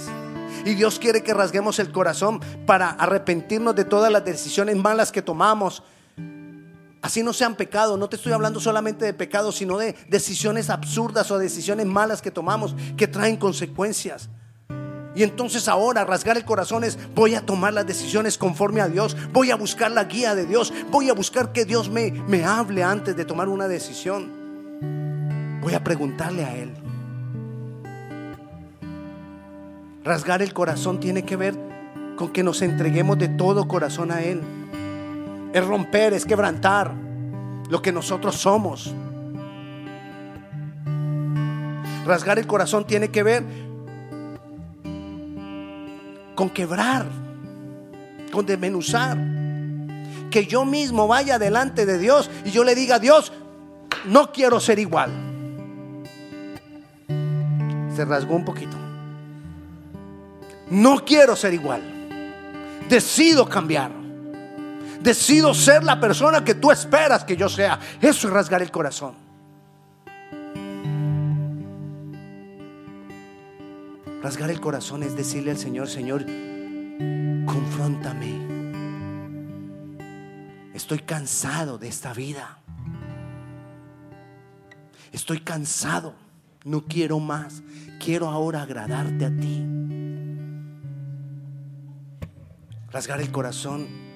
Y 0.65 0.75
Dios 0.75 0.99
quiere 0.99 1.23
que 1.23 1.35
rasguemos 1.35 1.79
el 1.79 1.91
corazón 1.91 2.41
para 2.67 2.91
arrepentirnos 2.91 3.75
de 3.75 3.85
todas 3.85 4.13
las 4.13 4.25
decisiones 4.25 4.77
malas 4.77 5.11
que 5.11 5.23
tomamos 5.23 5.83
Así 7.09 7.23
no 7.23 7.33
sean 7.33 7.55
pecado, 7.55 7.97
no 7.97 8.11
te 8.11 8.17
estoy 8.17 8.33
hablando 8.33 8.61
solamente 8.61 9.07
de 9.07 9.15
pecado, 9.15 9.51
sino 9.51 9.79
de 9.79 9.97
decisiones 10.11 10.69
absurdas 10.69 11.31
o 11.31 11.39
decisiones 11.39 11.87
malas 11.87 12.21
que 12.21 12.31
tomamos 12.31 12.77
que 12.99 13.09
traen 13.09 13.39
consecuencias. 13.39 14.29
Y 15.15 15.23
entonces 15.23 15.69
ahora 15.69 16.05
rasgar 16.05 16.37
el 16.37 16.45
corazón 16.45 16.85
es, 16.85 16.99
voy 17.15 17.35
a 17.35 17.47
tomar 17.47 17.73
las 17.73 17.87
decisiones 17.87 18.37
conforme 18.37 18.83
a 18.83 18.89
Dios, 18.89 19.17
voy 19.33 19.51
a 19.51 19.57
buscar 19.57 19.91
la 19.91 20.05
guía 20.05 20.35
de 20.35 20.45
Dios, 20.45 20.71
voy 20.91 21.09
a 21.09 21.15
buscar 21.15 21.51
que 21.53 21.65
Dios 21.65 21.89
me, 21.89 22.11
me 22.11 22.45
hable 22.45 22.83
antes 22.83 23.17
de 23.17 23.25
tomar 23.25 23.49
una 23.49 23.69
decisión. 23.69 25.61
Voy 25.63 25.73
a 25.73 25.83
preguntarle 25.83 26.45
a 26.45 26.57
Él. 26.59 26.75
Rasgar 30.05 30.43
el 30.43 30.53
corazón 30.53 31.01
tiene 31.01 31.25
que 31.25 31.37
ver 31.37 31.59
con 32.17 32.35
que 32.35 32.43
nos 32.43 32.61
entreguemos 32.61 33.17
de 33.19 33.29
todo 33.29 33.67
corazón 33.67 34.13
a 34.13 34.21
Él. 34.21 34.43
Es 35.53 35.65
romper, 35.65 36.13
es 36.13 36.25
quebrantar 36.25 36.93
lo 37.69 37.83
que 37.83 37.93
nosotros 37.93 38.37
somos. 38.37 38.95
Rasgar 42.07 42.39
el 42.39 42.47
corazón 42.47 42.87
tiene 42.87 43.09
que 43.11 43.23
ver 43.23 43.45
con 46.35 46.51
quebrar, 46.51 47.07
con 48.33 48.47
desmenuzar. 48.47 49.19
Que 50.31 50.47
yo 50.47 50.65
mismo 50.65 51.09
vaya 51.09 51.39
delante 51.39 51.85
de 51.85 51.99
Dios 51.99 52.31
y 52.45 52.51
yo 52.51 52.63
le 52.65 52.75
diga 52.75 52.97
a 52.97 52.99
Dios, 52.99 53.33
no 54.05 54.31
quiero 54.31 54.61
ser 54.61 54.79
igual. 54.79 55.11
Se 57.95 58.05
rasgó 58.05 58.37
un 58.37 58.45
poquito. 58.45 58.77
No 60.71 61.05
quiero 61.05 61.35
ser 61.35 61.55
igual. 61.55 61.83
Decido 62.89 63.49
cambiar. 63.49 63.98
Decido 65.01 65.55
ser 65.55 65.85
la 65.85 66.01
persona 66.01 66.45
que 66.45 66.55
tú 66.55 66.71
esperas 66.71 67.25
que 67.25 67.37
yo 67.37 67.49
sea. 67.49 67.79
Eso 68.01 68.27
es 68.27 68.33
rasgar 68.33 68.63
el 68.63 68.71
corazón. 68.71 69.15
Rasgar 74.23 74.51
el 74.51 74.61
corazón 74.61 75.05
es 75.05 75.17
decirle 75.17 75.53
al 75.53 75.59
Señor, 75.59 75.89
Señor, 75.89 76.27
confróntame. 77.47 78.59
Estoy 80.75 80.99
cansado 80.99 81.79
de 81.79 81.89
esta 81.89 82.13
vida. 82.13 82.59
Estoy 85.13 85.41
cansado. 85.41 86.15
No 86.65 86.85
quiero 86.87 87.21
más. 87.21 87.63
Quiero 88.05 88.29
ahora 88.29 88.63
agradarte 88.63 89.25
a 89.25 89.31
ti. 89.31 89.65
Rasgar 92.91 93.21
el 93.21 93.31
corazón 93.31 94.08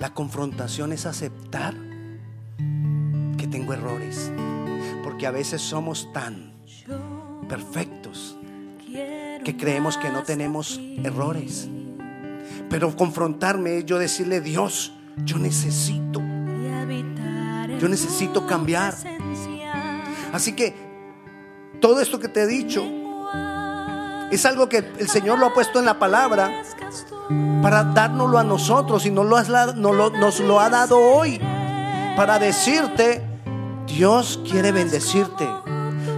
la 0.00 0.14
confrontación 0.14 0.92
es 0.92 1.04
aceptar 1.04 1.74
que 3.36 3.46
tengo 3.46 3.74
errores. 3.74 4.32
Porque 5.04 5.26
a 5.26 5.30
veces 5.30 5.60
somos 5.60 6.10
tan 6.12 6.54
perfectos 7.48 8.36
que 9.44 9.56
creemos 9.56 9.98
que 9.98 10.10
no 10.10 10.22
tenemos 10.22 10.80
errores. 11.04 11.68
Pero 12.70 12.96
confrontarme 12.96 13.78
es 13.78 13.84
yo 13.84 13.98
decirle, 13.98 14.40
Dios, 14.40 14.92
yo 15.24 15.38
necesito 15.38 16.20
Yo 17.78 17.88
necesito 17.88 18.46
cambiar. 18.46 18.94
Así 20.32 20.54
que 20.54 20.74
todo 21.80 22.00
esto 22.00 22.18
que 22.18 22.28
te 22.28 22.42
he 22.42 22.46
dicho 22.46 22.82
es 24.30 24.46
algo 24.46 24.68
que 24.68 24.78
el 24.98 25.08
Señor 25.08 25.38
lo 25.38 25.46
ha 25.46 25.54
puesto 25.54 25.78
en 25.78 25.84
la 25.84 25.98
palabra 25.98 26.62
para 27.62 27.84
dárnoslo 27.84 28.38
a 28.38 28.44
nosotros 28.44 29.06
y 29.06 29.10
nos 29.10 29.26
lo, 29.26 30.10
nos 30.10 30.40
lo 30.40 30.60
ha 30.60 30.70
dado 30.70 30.98
hoy 30.98 31.40
para 32.16 32.38
decirte, 32.38 33.22
Dios 33.86 34.40
quiere 34.48 34.72
bendecirte, 34.72 35.48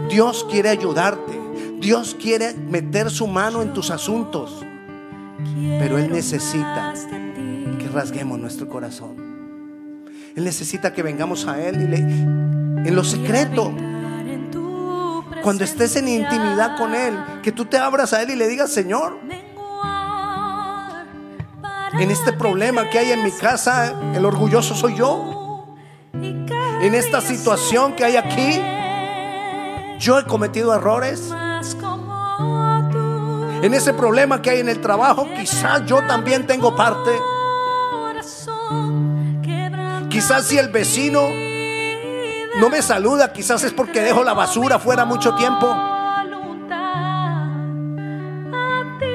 Dios 0.09 0.47
quiere 0.51 0.69
ayudarte, 0.69 1.39
Dios 1.81 2.17
quiere 2.21 2.55
meter 2.55 3.11
su 3.11 3.27
mano 3.27 3.63
en 3.63 3.73
tus 3.73 3.91
asuntos, 3.91 4.65
pero 5.79 5.99
Él 5.99 6.11
necesita 6.13 6.95
que 7.79 7.89
rasguemos 7.93 8.39
nuestro 8.39 8.69
corazón. 8.69 9.17
Él 10.35 10.45
necesita 10.45 10.95
que 10.95 11.03
vengamos 11.03 11.47
a 11.47 11.61
Él 11.61 11.83
y 11.83 11.87
le, 11.89 11.97
en 11.99 12.95
lo 12.95 13.05
secreto. 13.05 13.75
Cuando 15.43 15.65
estés 15.65 15.97
en 15.97 16.09
intimidad 16.09 16.79
con 16.79 16.95
Él, 16.95 17.15
que 17.43 17.53
tú 17.53 17.65
te 17.65 17.77
abras 17.77 18.13
a 18.13 18.23
Él 18.23 18.31
y 18.31 18.37
le 18.37 18.49
digas, 18.49 18.71
Señor, 18.71 19.19
en 21.99 22.11
este 22.11 22.33
problema 22.33 22.89
que 22.89 22.99
hay 22.99 23.13
en 23.13 23.23
mi 23.23 23.33
casa, 23.33 23.95
el 24.15 24.25
orgulloso 24.25 24.75
soy 24.75 24.95
yo. 24.95 25.77
En 26.15 26.95
esta 26.95 27.21
situación 27.21 27.95
que 27.95 28.05
hay 28.05 28.17
aquí, 28.17 28.61
yo 29.99 30.19
he 30.19 30.25
cometido 30.25 30.75
errores. 30.75 31.33
En 33.63 33.75
ese 33.75 33.93
problema 33.95 34.43
que 34.43 34.51
hay 34.51 34.61
en 34.61 34.69
el 34.69 34.81
trabajo, 34.81 35.29
quizás 35.37 35.87
yo 35.87 36.05
también 36.07 36.47
tengo 36.47 36.75
parte. 36.75 37.11
Quizás 40.09 40.47
si 40.47 40.59
el 40.59 40.69
vecino 40.69 41.23
no 42.59 42.69
me 42.69 42.83
saluda, 42.83 43.33
quizás 43.33 43.63
es 43.65 43.73
porque 43.73 44.01
dejo 44.01 44.25
la 44.25 44.35
basura 44.35 44.79
fuera 44.79 45.05
mucho 45.05 45.35
tiempo. 45.37 45.75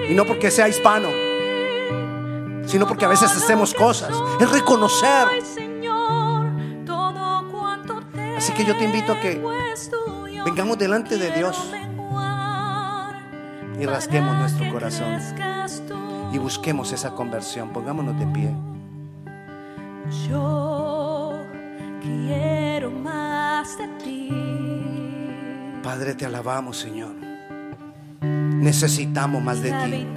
Y 0.10 0.14
no 0.14 0.26
porque 0.26 0.50
sea 0.50 0.70
hispano, 0.70 1.10
sino 2.68 2.88
porque 2.88 3.06
a 3.06 3.08
veces 3.08 3.32
hacemos 3.36 3.74
cosas. 3.74 4.12
Es 4.40 4.52
reconocer. 4.52 5.28
Así 8.38 8.54
que 8.54 8.66
yo 8.66 8.78
te 8.78 8.86
invito 8.86 9.14
a 9.14 9.20
que 9.20 9.42
vengamos 10.46 10.78
delante 10.78 11.18
de 11.18 11.32
Dios 11.32 11.72
y 13.80 13.86
rasguemos 13.86 14.36
nuestro 14.38 14.72
corazón 14.72 15.20
y 16.32 16.38
busquemos 16.38 16.92
esa 16.92 17.12
conversión. 17.12 17.70
Pongámonos 17.70 18.20
de 18.20 18.28
pie. 18.28 18.54
Yo 20.30 21.34
quiero 22.02 22.92
más 22.92 23.78
de 23.78 23.88
ti. 24.04 24.30
Padre, 25.84 26.16
te 26.16 26.26
alabamos, 26.26 26.78
Señor. 26.78 27.16
Necesitamos 28.22 29.42
más 29.42 29.62
de 29.62 29.72
ti. 29.72 30.08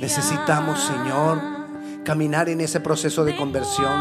Necesitamos, 0.00 0.80
Señor, 0.80 1.40
caminar 2.04 2.48
en 2.48 2.60
ese 2.60 2.80
proceso 2.80 3.24
de 3.24 3.36
conversión. 3.36 3.92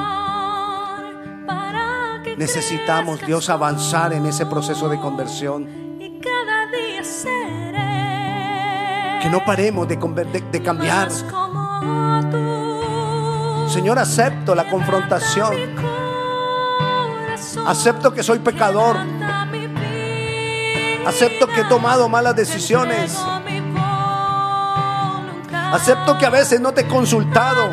Necesitamos, 2.37 3.19
Dios, 3.25 3.49
avanzar 3.49 4.13
en 4.13 4.25
ese 4.25 4.45
proceso 4.45 4.89
de 4.89 4.99
conversión. 4.99 5.67
Que 9.21 9.29
no 9.29 9.43
paremos 9.45 9.87
de, 9.87 9.97
cambiar. 10.63 11.09
Señor, 13.69 13.99
acepto 13.99 14.55
la 14.55 14.69
confrontación. 14.69 15.55
Acepto 17.65 18.13
que 18.13 18.23
soy 18.23 18.39
pecador. 18.39 18.97
Acepto 21.05 21.47
que 21.47 21.61
he 21.61 21.65
tomado 21.65 22.07
malas 22.09 22.35
decisiones. 22.35 23.17
Acepto 25.73 26.17
que 26.17 26.25
a 26.25 26.29
veces 26.29 26.61
no 26.61 26.73
te 26.73 26.81
he 26.81 26.87
consultado. 26.87 27.69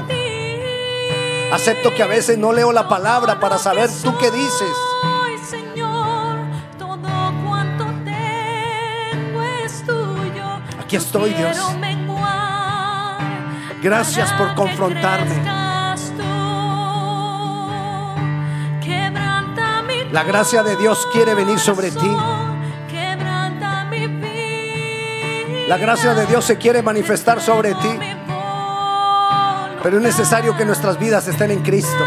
Acepto 1.52 1.94
que 1.94 2.02
a 2.02 2.06
veces 2.06 2.36
no 2.36 2.52
leo 2.52 2.72
la 2.72 2.88
palabra 2.88 3.38
para 3.38 3.58
saber 3.58 3.88
tú 4.02 4.16
qué 4.18 4.30
dices. 4.30 4.72
Aquí 10.80 10.96
estoy, 10.96 11.34
Dios. 11.34 11.56
Gracias 13.82 14.32
por 14.32 14.54
confrontarme. 14.54 15.42
La 20.10 20.22
gracia 20.22 20.62
de 20.62 20.76
Dios 20.76 21.06
quiere 21.12 21.34
venir 21.34 21.58
sobre 21.58 21.90
ti. 21.90 22.16
La 25.68 25.78
gracia 25.78 26.12
de 26.12 26.26
Dios 26.26 26.44
se 26.44 26.58
quiere 26.58 26.82
manifestar 26.82 27.40
sobre 27.40 27.74
ti. 27.74 27.98
Pero 29.82 29.96
es 29.96 30.02
necesario 30.02 30.54
que 30.56 30.64
nuestras 30.66 30.98
vidas 30.98 31.26
estén 31.26 31.50
en 31.50 31.62
Cristo. 31.62 32.04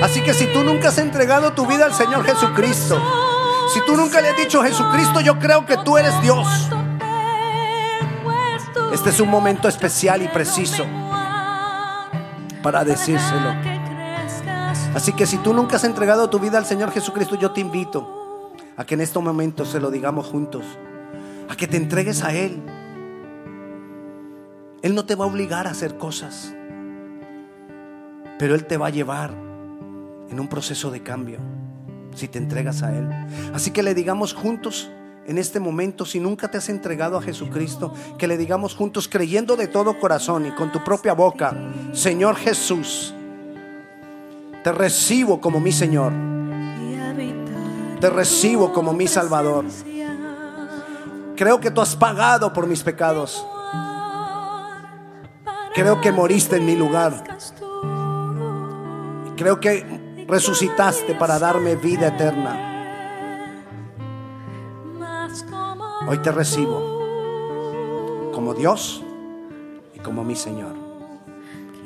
Así 0.00 0.20
que 0.22 0.32
si 0.32 0.46
tú 0.52 0.62
nunca 0.62 0.88
has 0.88 0.98
entregado 0.98 1.54
tu 1.54 1.66
vida 1.66 1.86
al 1.86 1.94
Señor 1.94 2.24
Jesucristo, 2.24 3.02
si 3.72 3.80
tú 3.84 3.96
nunca 3.96 4.20
le 4.20 4.28
has 4.28 4.36
dicho 4.36 4.62
Jesucristo, 4.62 5.20
yo 5.20 5.40
creo 5.40 5.66
que 5.66 5.76
tú 5.78 5.98
eres 5.98 6.20
Dios. 6.22 6.46
Este 8.92 9.10
es 9.10 9.18
un 9.18 9.28
momento 9.28 9.66
especial 9.66 10.22
y 10.22 10.28
preciso 10.28 10.84
para 12.62 12.84
decírselo. 12.84 13.54
Así 14.94 15.12
que 15.14 15.26
si 15.26 15.38
tú 15.38 15.52
nunca 15.52 15.76
has 15.76 15.84
entregado 15.84 16.30
tu 16.30 16.38
vida 16.38 16.58
al 16.58 16.64
Señor 16.64 16.92
Jesucristo, 16.92 17.34
yo 17.34 17.50
te 17.50 17.60
invito 17.60 18.52
a 18.76 18.84
que 18.84 18.94
en 18.94 19.00
estos 19.00 19.20
momentos 19.20 19.70
se 19.70 19.80
lo 19.80 19.90
digamos 19.90 20.26
juntos, 20.26 20.64
a 21.48 21.56
que 21.56 21.66
te 21.66 21.76
entregues 21.76 22.22
a 22.22 22.34
Él. 22.34 22.62
Él 24.82 24.94
no 24.94 25.04
te 25.04 25.14
va 25.14 25.24
a 25.24 25.28
obligar 25.28 25.66
a 25.66 25.70
hacer 25.70 25.96
cosas, 25.96 26.54
pero 28.38 28.54
Él 28.54 28.66
te 28.66 28.76
va 28.76 28.88
a 28.88 28.90
llevar 28.90 29.30
en 30.30 30.40
un 30.40 30.48
proceso 30.48 30.90
de 30.90 31.02
cambio 31.02 31.38
si 32.14 32.28
te 32.28 32.38
entregas 32.38 32.82
a 32.82 32.96
Él. 32.96 33.08
Así 33.54 33.70
que 33.70 33.82
le 33.82 33.94
digamos 33.94 34.34
juntos 34.34 34.90
en 35.26 35.38
este 35.38 35.58
momento, 35.58 36.04
si 36.04 36.20
nunca 36.20 36.50
te 36.50 36.58
has 36.58 36.68
entregado 36.68 37.16
a 37.16 37.22
Jesucristo, 37.22 37.94
que 38.18 38.26
le 38.26 38.36
digamos 38.36 38.74
juntos 38.74 39.08
creyendo 39.08 39.56
de 39.56 39.68
todo 39.68 39.98
corazón 39.98 40.44
y 40.46 40.50
con 40.50 40.70
tu 40.70 40.84
propia 40.84 41.14
boca, 41.14 41.56
Señor 41.92 42.36
Jesús 42.36 43.14
te 44.62 44.72
recibo 44.72 45.40
como 45.40 45.60
mi 45.60 45.72
Señor. 45.72 46.12
Te 48.00 48.10
recibo 48.10 48.72
como 48.72 48.92
mi 48.92 49.06
Salvador. 49.06 49.66
Creo 51.36 51.60
que 51.60 51.70
tú 51.70 51.80
has 51.80 51.96
pagado 51.96 52.52
por 52.52 52.66
mis 52.66 52.82
pecados. 52.82 53.44
Creo 55.74 56.00
que 56.00 56.12
moriste 56.12 56.56
en 56.56 56.66
mi 56.66 56.76
lugar. 56.76 57.24
Creo 59.36 59.58
que 59.58 60.24
resucitaste 60.28 61.14
para 61.16 61.38
darme 61.38 61.74
vida 61.74 62.08
eterna. 62.08 62.70
Hoy 66.06 66.18
te 66.18 66.30
recibo 66.30 68.30
como 68.32 68.54
Dios 68.54 69.02
y 69.94 69.98
como 69.98 70.22
mi 70.22 70.36
Señor. 70.36 70.74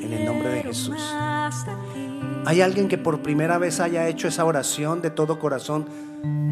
En 0.00 0.12
el 0.12 0.26
nombre 0.26 0.50
de 0.50 0.62
Jesús. 0.64 1.14
¿Hay 2.46 2.61
alguien 2.62 2.88
que 2.88 2.98
por 2.98 3.22
primera 3.22 3.59
vez 3.59 3.81
haya 3.81 4.09
hecho 4.09 4.29
esa 4.29 4.44
oración 4.44 5.03
de 5.03 5.11
todo 5.11 5.38
corazón? 5.38 5.87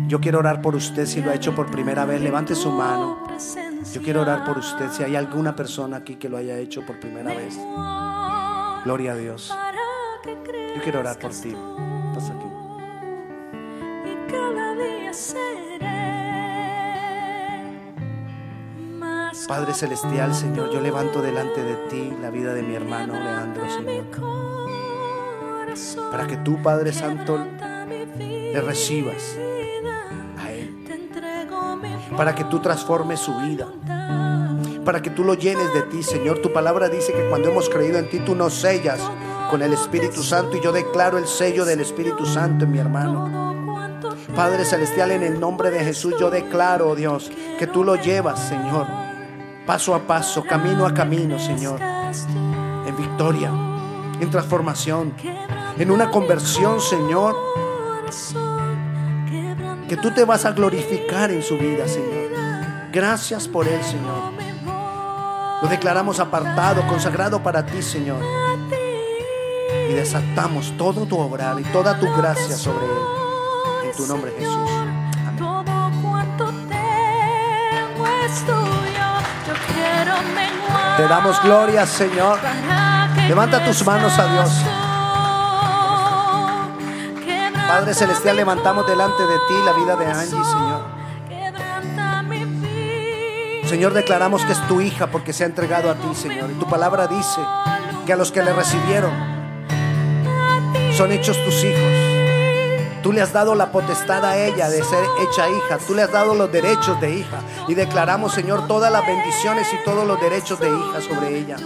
Yo 0.08 0.20
quiero 0.20 0.38
orar 0.38 0.62
por 0.62 0.76
usted 0.76 1.06
si 1.06 1.20
lo 1.20 1.30
ha 1.30 1.34
hecho 1.34 1.54
por 1.54 1.70
primera 1.70 2.04
vez. 2.04 2.20
Levante 2.20 2.54
su 2.54 2.70
mano. 2.70 3.26
Yo 3.92 4.02
quiero 4.02 4.22
orar 4.22 4.44
por 4.44 4.58
usted 4.58 4.90
si 4.90 5.02
hay 5.02 5.16
alguna 5.16 5.56
persona 5.56 5.98
aquí 5.98 6.16
que 6.16 6.28
lo 6.28 6.36
haya 6.36 6.58
hecho 6.58 6.84
por 6.84 7.00
primera 7.00 7.34
vez. 7.34 7.56
Gloria 8.84 9.12
a 9.12 9.16
Dios. 9.16 9.52
Yo 10.76 10.82
quiero 10.82 11.00
orar 11.00 11.18
por 11.18 11.30
ti. 11.32 11.54
Estás 12.12 12.30
aquí. 12.30 12.46
Padre 19.48 19.74
Celestial, 19.74 20.34
Señor, 20.34 20.72
yo 20.72 20.80
levanto 20.80 21.22
delante 21.22 21.62
de 21.62 21.76
ti 21.88 22.12
la 22.20 22.30
vida 22.30 22.52
de 22.52 22.62
mi 22.62 22.74
hermano 22.74 23.12
Leandro, 23.14 23.68
Señor 23.70 24.55
para 26.16 26.28
que 26.28 26.38
tú, 26.38 26.62
Padre 26.62 26.94
Santo, 26.94 27.38
le 28.16 28.58
recibas 28.62 29.36
a 30.38 30.50
Él. 30.50 30.74
Para 32.16 32.34
que 32.34 32.44
tú 32.44 32.58
transformes 32.60 33.20
su 33.20 33.36
vida. 33.40 33.68
Para 34.82 35.02
que 35.02 35.10
tú 35.10 35.24
lo 35.24 35.34
llenes 35.34 35.74
de 35.74 35.82
ti, 35.82 36.02
Señor. 36.02 36.38
Tu 36.38 36.50
palabra 36.54 36.88
dice 36.88 37.12
que 37.12 37.28
cuando 37.28 37.50
hemos 37.50 37.68
creído 37.68 37.98
en 37.98 38.08
ti, 38.08 38.20
tú 38.20 38.34
nos 38.34 38.54
sellas 38.54 38.98
con 39.50 39.60
el 39.60 39.74
Espíritu 39.74 40.22
Santo. 40.22 40.56
Y 40.56 40.62
yo 40.62 40.72
declaro 40.72 41.18
el 41.18 41.26
sello 41.26 41.66
del 41.66 41.80
Espíritu 41.80 42.24
Santo 42.24 42.64
en 42.64 42.72
mi 42.72 42.78
hermano. 42.78 44.00
Padre 44.34 44.64
Celestial, 44.64 45.10
en 45.10 45.22
el 45.22 45.38
nombre 45.38 45.70
de 45.70 45.84
Jesús, 45.84 46.14
yo 46.18 46.30
declaro, 46.30 46.94
Dios, 46.94 47.30
que 47.58 47.66
tú 47.66 47.84
lo 47.84 47.96
llevas, 47.96 48.40
Señor, 48.40 48.86
paso 49.66 49.94
a 49.94 50.06
paso, 50.06 50.42
camino 50.44 50.86
a 50.86 50.94
camino, 50.94 51.38
Señor, 51.38 51.78
en 51.82 52.96
victoria, 52.96 53.50
en 54.18 54.30
transformación 54.30 55.12
en 55.78 55.90
una 55.90 56.10
conversión, 56.10 56.80
Señor, 56.80 57.36
que 59.88 59.96
tú 59.96 60.10
te 60.12 60.24
vas 60.24 60.44
a 60.44 60.52
glorificar 60.52 61.30
en 61.30 61.42
su 61.42 61.56
vida, 61.58 61.86
Señor. 61.86 62.30
Gracias 62.92 63.46
por 63.46 63.68
él, 63.68 63.82
Señor. 63.82 64.32
Lo 65.62 65.68
declaramos 65.68 66.20
apartado, 66.20 66.86
consagrado 66.86 67.42
para 67.42 67.64
ti, 67.64 67.82
Señor. 67.82 68.22
Y 69.90 69.92
desatamos 69.92 70.74
todo 70.76 71.06
tu 71.06 71.18
obrar 71.18 71.60
y 71.60 71.64
toda 71.64 71.98
tu 71.98 72.06
gracia 72.14 72.56
sobre 72.56 72.86
él. 72.86 73.88
En 73.88 73.96
tu 73.96 74.06
nombre, 74.06 74.32
Jesús. 74.38 74.70
Amén. 74.70 74.96
Te 80.96 81.06
damos 81.06 81.42
gloria, 81.42 81.84
Señor. 81.84 82.38
Levanta 83.28 83.62
tus 83.64 83.84
manos 83.84 84.18
a 84.18 84.32
Dios. 84.32 84.85
Padre 87.76 87.92
Celestial, 87.92 88.36
levantamos 88.36 88.86
delante 88.86 89.22
de 89.26 89.36
ti 89.48 89.54
la 89.62 89.74
vida 89.74 89.96
de 89.96 90.06
Angie, 90.06 90.30
Señor. 90.30 90.80
Señor, 93.68 93.92
declaramos 93.92 94.42
que 94.46 94.52
es 94.52 94.66
tu 94.66 94.80
hija 94.80 95.08
porque 95.08 95.34
se 95.34 95.44
ha 95.44 95.46
entregado 95.46 95.90
a 95.90 95.94
ti, 95.94 96.14
Señor. 96.14 96.50
Y 96.50 96.54
tu 96.54 96.66
palabra 96.66 97.06
dice 97.06 97.38
que 98.06 98.14
a 98.14 98.16
los 98.16 98.32
que 98.32 98.42
le 98.42 98.54
recibieron 98.54 99.12
son 100.96 101.12
hechos 101.12 101.36
tus 101.44 101.64
hijos. 101.64 103.02
Tú 103.02 103.12
le 103.12 103.20
has 103.20 103.34
dado 103.34 103.54
la 103.54 103.70
potestad 103.70 104.24
a 104.24 104.38
ella 104.38 104.70
de 104.70 104.82
ser 104.82 105.04
hecha 105.20 105.46
hija. 105.50 105.76
Tú 105.86 105.94
le 105.94 106.00
has 106.00 106.10
dado 106.10 106.34
los 106.34 106.50
derechos 106.50 106.98
de 107.02 107.10
hija. 107.10 107.40
Y 107.68 107.74
declaramos, 107.74 108.32
Señor, 108.32 108.66
todas 108.66 108.90
las 108.90 109.06
bendiciones 109.06 109.68
y 109.74 109.84
todos 109.84 110.06
los 110.06 110.18
derechos 110.18 110.58
de 110.60 110.70
hija 110.70 111.02
sobre 111.02 111.40
ella. 111.40 111.56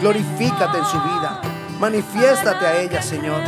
Glorifícate 0.00 0.78
en 0.78 0.84
su 0.84 1.00
vida. 1.00 1.42
Manifiéstate 1.78 2.66
a 2.66 2.80
ella, 2.80 3.00
Señor. 3.00 3.40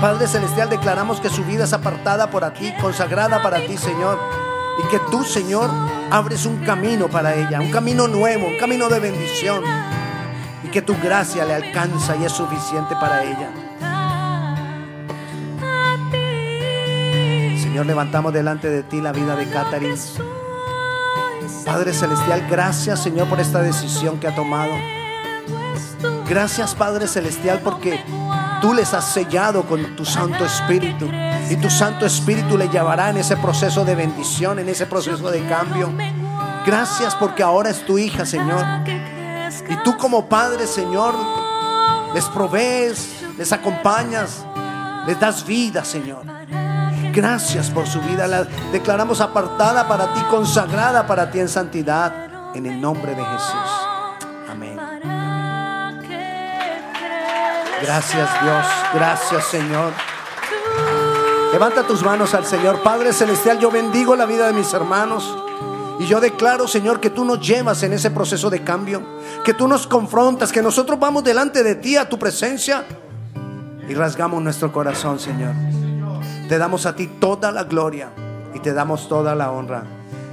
Padre 0.00 0.26
Celestial, 0.26 0.68
declaramos 0.68 1.20
que 1.20 1.30
su 1.30 1.42
vida 1.44 1.64
es 1.64 1.72
apartada 1.72 2.30
por 2.30 2.48
ti, 2.52 2.72
consagrada 2.80 3.42
para 3.42 3.66
ti, 3.66 3.78
Señor. 3.78 4.18
Y 4.78 4.86
que 4.88 4.98
tú, 5.10 5.24
Señor, 5.24 5.70
abres 6.10 6.44
un 6.44 6.58
camino 6.64 7.08
para 7.08 7.34
ella, 7.34 7.60
un 7.62 7.70
camino 7.70 8.06
nuevo, 8.06 8.46
un 8.46 8.58
camino 8.58 8.90
de 8.90 9.00
bendición. 9.00 9.64
Y 10.62 10.68
que 10.68 10.82
tu 10.82 10.94
gracia 11.02 11.46
le 11.46 11.54
alcanza 11.54 12.14
y 12.16 12.24
es 12.24 12.32
suficiente 12.32 12.94
para 12.96 13.24
ella. 13.24 13.50
Señor, 17.62 17.86
levantamos 17.86 18.34
delante 18.34 18.68
de 18.68 18.82
ti 18.82 19.00
la 19.00 19.12
vida 19.12 19.34
de 19.34 19.48
Catherine. 19.48 19.96
Padre 21.64 21.94
Celestial, 21.94 22.46
gracias, 22.50 23.02
Señor, 23.02 23.28
por 23.28 23.40
esta 23.40 23.62
decisión 23.62 24.20
que 24.20 24.28
ha 24.28 24.34
tomado. 24.34 24.72
Gracias, 26.28 26.74
Padre 26.74 27.06
Celestial, 27.06 27.60
porque 27.64 28.04
tú 28.60 28.74
les 28.74 28.92
has 28.94 29.12
sellado 29.12 29.64
con 29.64 29.96
tu 29.96 30.04
Santo 30.04 30.44
Espíritu. 30.44 31.08
Y 31.50 31.56
tu 31.56 31.70
Santo 31.70 32.06
Espíritu 32.06 32.56
le 32.56 32.68
llevará 32.68 33.10
en 33.10 33.18
ese 33.18 33.36
proceso 33.36 33.84
de 33.84 33.94
bendición, 33.94 34.58
en 34.58 34.68
ese 34.68 34.86
proceso 34.86 35.30
de 35.30 35.44
cambio. 35.46 35.92
Gracias 36.66 37.14
porque 37.14 37.42
ahora 37.42 37.70
es 37.70 37.84
tu 37.84 37.98
hija, 37.98 38.26
Señor. 38.26 38.64
Y 39.68 39.76
tú 39.84 39.96
como 39.96 40.28
Padre, 40.28 40.66
Señor, 40.66 41.14
les 42.14 42.24
provees, 42.26 43.24
les 43.38 43.52
acompañas, 43.52 44.44
les 45.06 45.18
das 45.20 45.46
vida, 45.46 45.84
Señor. 45.84 46.24
Gracias 47.12 47.70
por 47.70 47.86
su 47.86 48.00
vida. 48.00 48.26
La 48.26 48.44
declaramos 48.72 49.20
apartada 49.20 49.86
para 49.88 50.12
ti, 50.12 50.20
consagrada 50.30 51.06
para 51.06 51.30
ti 51.30 51.40
en 51.40 51.48
santidad. 51.48 52.26
En 52.54 52.64
el 52.66 52.80
nombre 52.80 53.14
de 53.14 53.22
Jesús. 53.22 53.95
Gracias 57.86 58.28
Dios. 58.42 58.66
Gracias 58.94 59.44
Señor. 59.44 59.92
Levanta 61.52 61.84
tus 61.84 62.02
manos 62.02 62.34
al 62.34 62.44
Señor. 62.44 62.82
Padre 62.82 63.12
Celestial, 63.12 63.60
yo 63.60 63.70
bendigo 63.70 64.16
la 64.16 64.26
vida 64.26 64.48
de 64.48 64.52
mis 64.52 64.74
hermanos. 64.74 65.38
Y 66.00 66.06
yo 66.06 66.20
declaro, 66.20 66.66
Señor, 66.66 66.98
que 66.98 67.10
tú 67.10 67.24
nos 67.24 67.40
llevas 67.40 67.84
en 67.84 67.92
ese 67.92 68.10
proceso 68.10 68.50
de 68.50 68.64
cambio. 68.64 69.02
Que 69.44 69.54
tú 69.54 69.68
nos 69.68 69.86
confrontas, 69.86 70.50
que 70.50 70.62
nosotros 70.62 70.98
vamos 70.98 71.22
delante 71.22 71.62
de 71.62 71.76
ti 71.76 71.96
a 71.96 72.08
tu 72.08 72.18
presencia. 72.18 72.84
Y 73.88 73.94
rasgamos 73.94 74.42
nuestro 74.42 74.72
corazón, 74.72 75.20
Señor. 75.20 75.54
Te 76.48 76.58
damos 76.58 76.86
a 76.86 76.96
ti 76.96 77.06
toda 77.06 77.52
la 77.52 77.64
gloria 77.64 78.10
y 78.52 78.58
te 78.58 78.72
damos 78.72 79.08
toda 79.08 79.36
la 79.36 79.52
honra. 79.52 79.84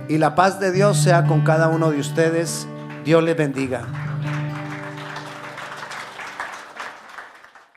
Y 0.10 0.18
la 0.18 0.34
paz 0.34 0.60
de 0.60 0.72
Dios 0.72 0.97
sea 0.97 1.26
con 1.26 1.41
cada 1.41 1.68
uno 1.70 1.91
de 1.91 1.99
ustedes. 1.99 2.68
Dios 3.06 3.24
les 3.24 3.38
bendiga. 3.38 4.03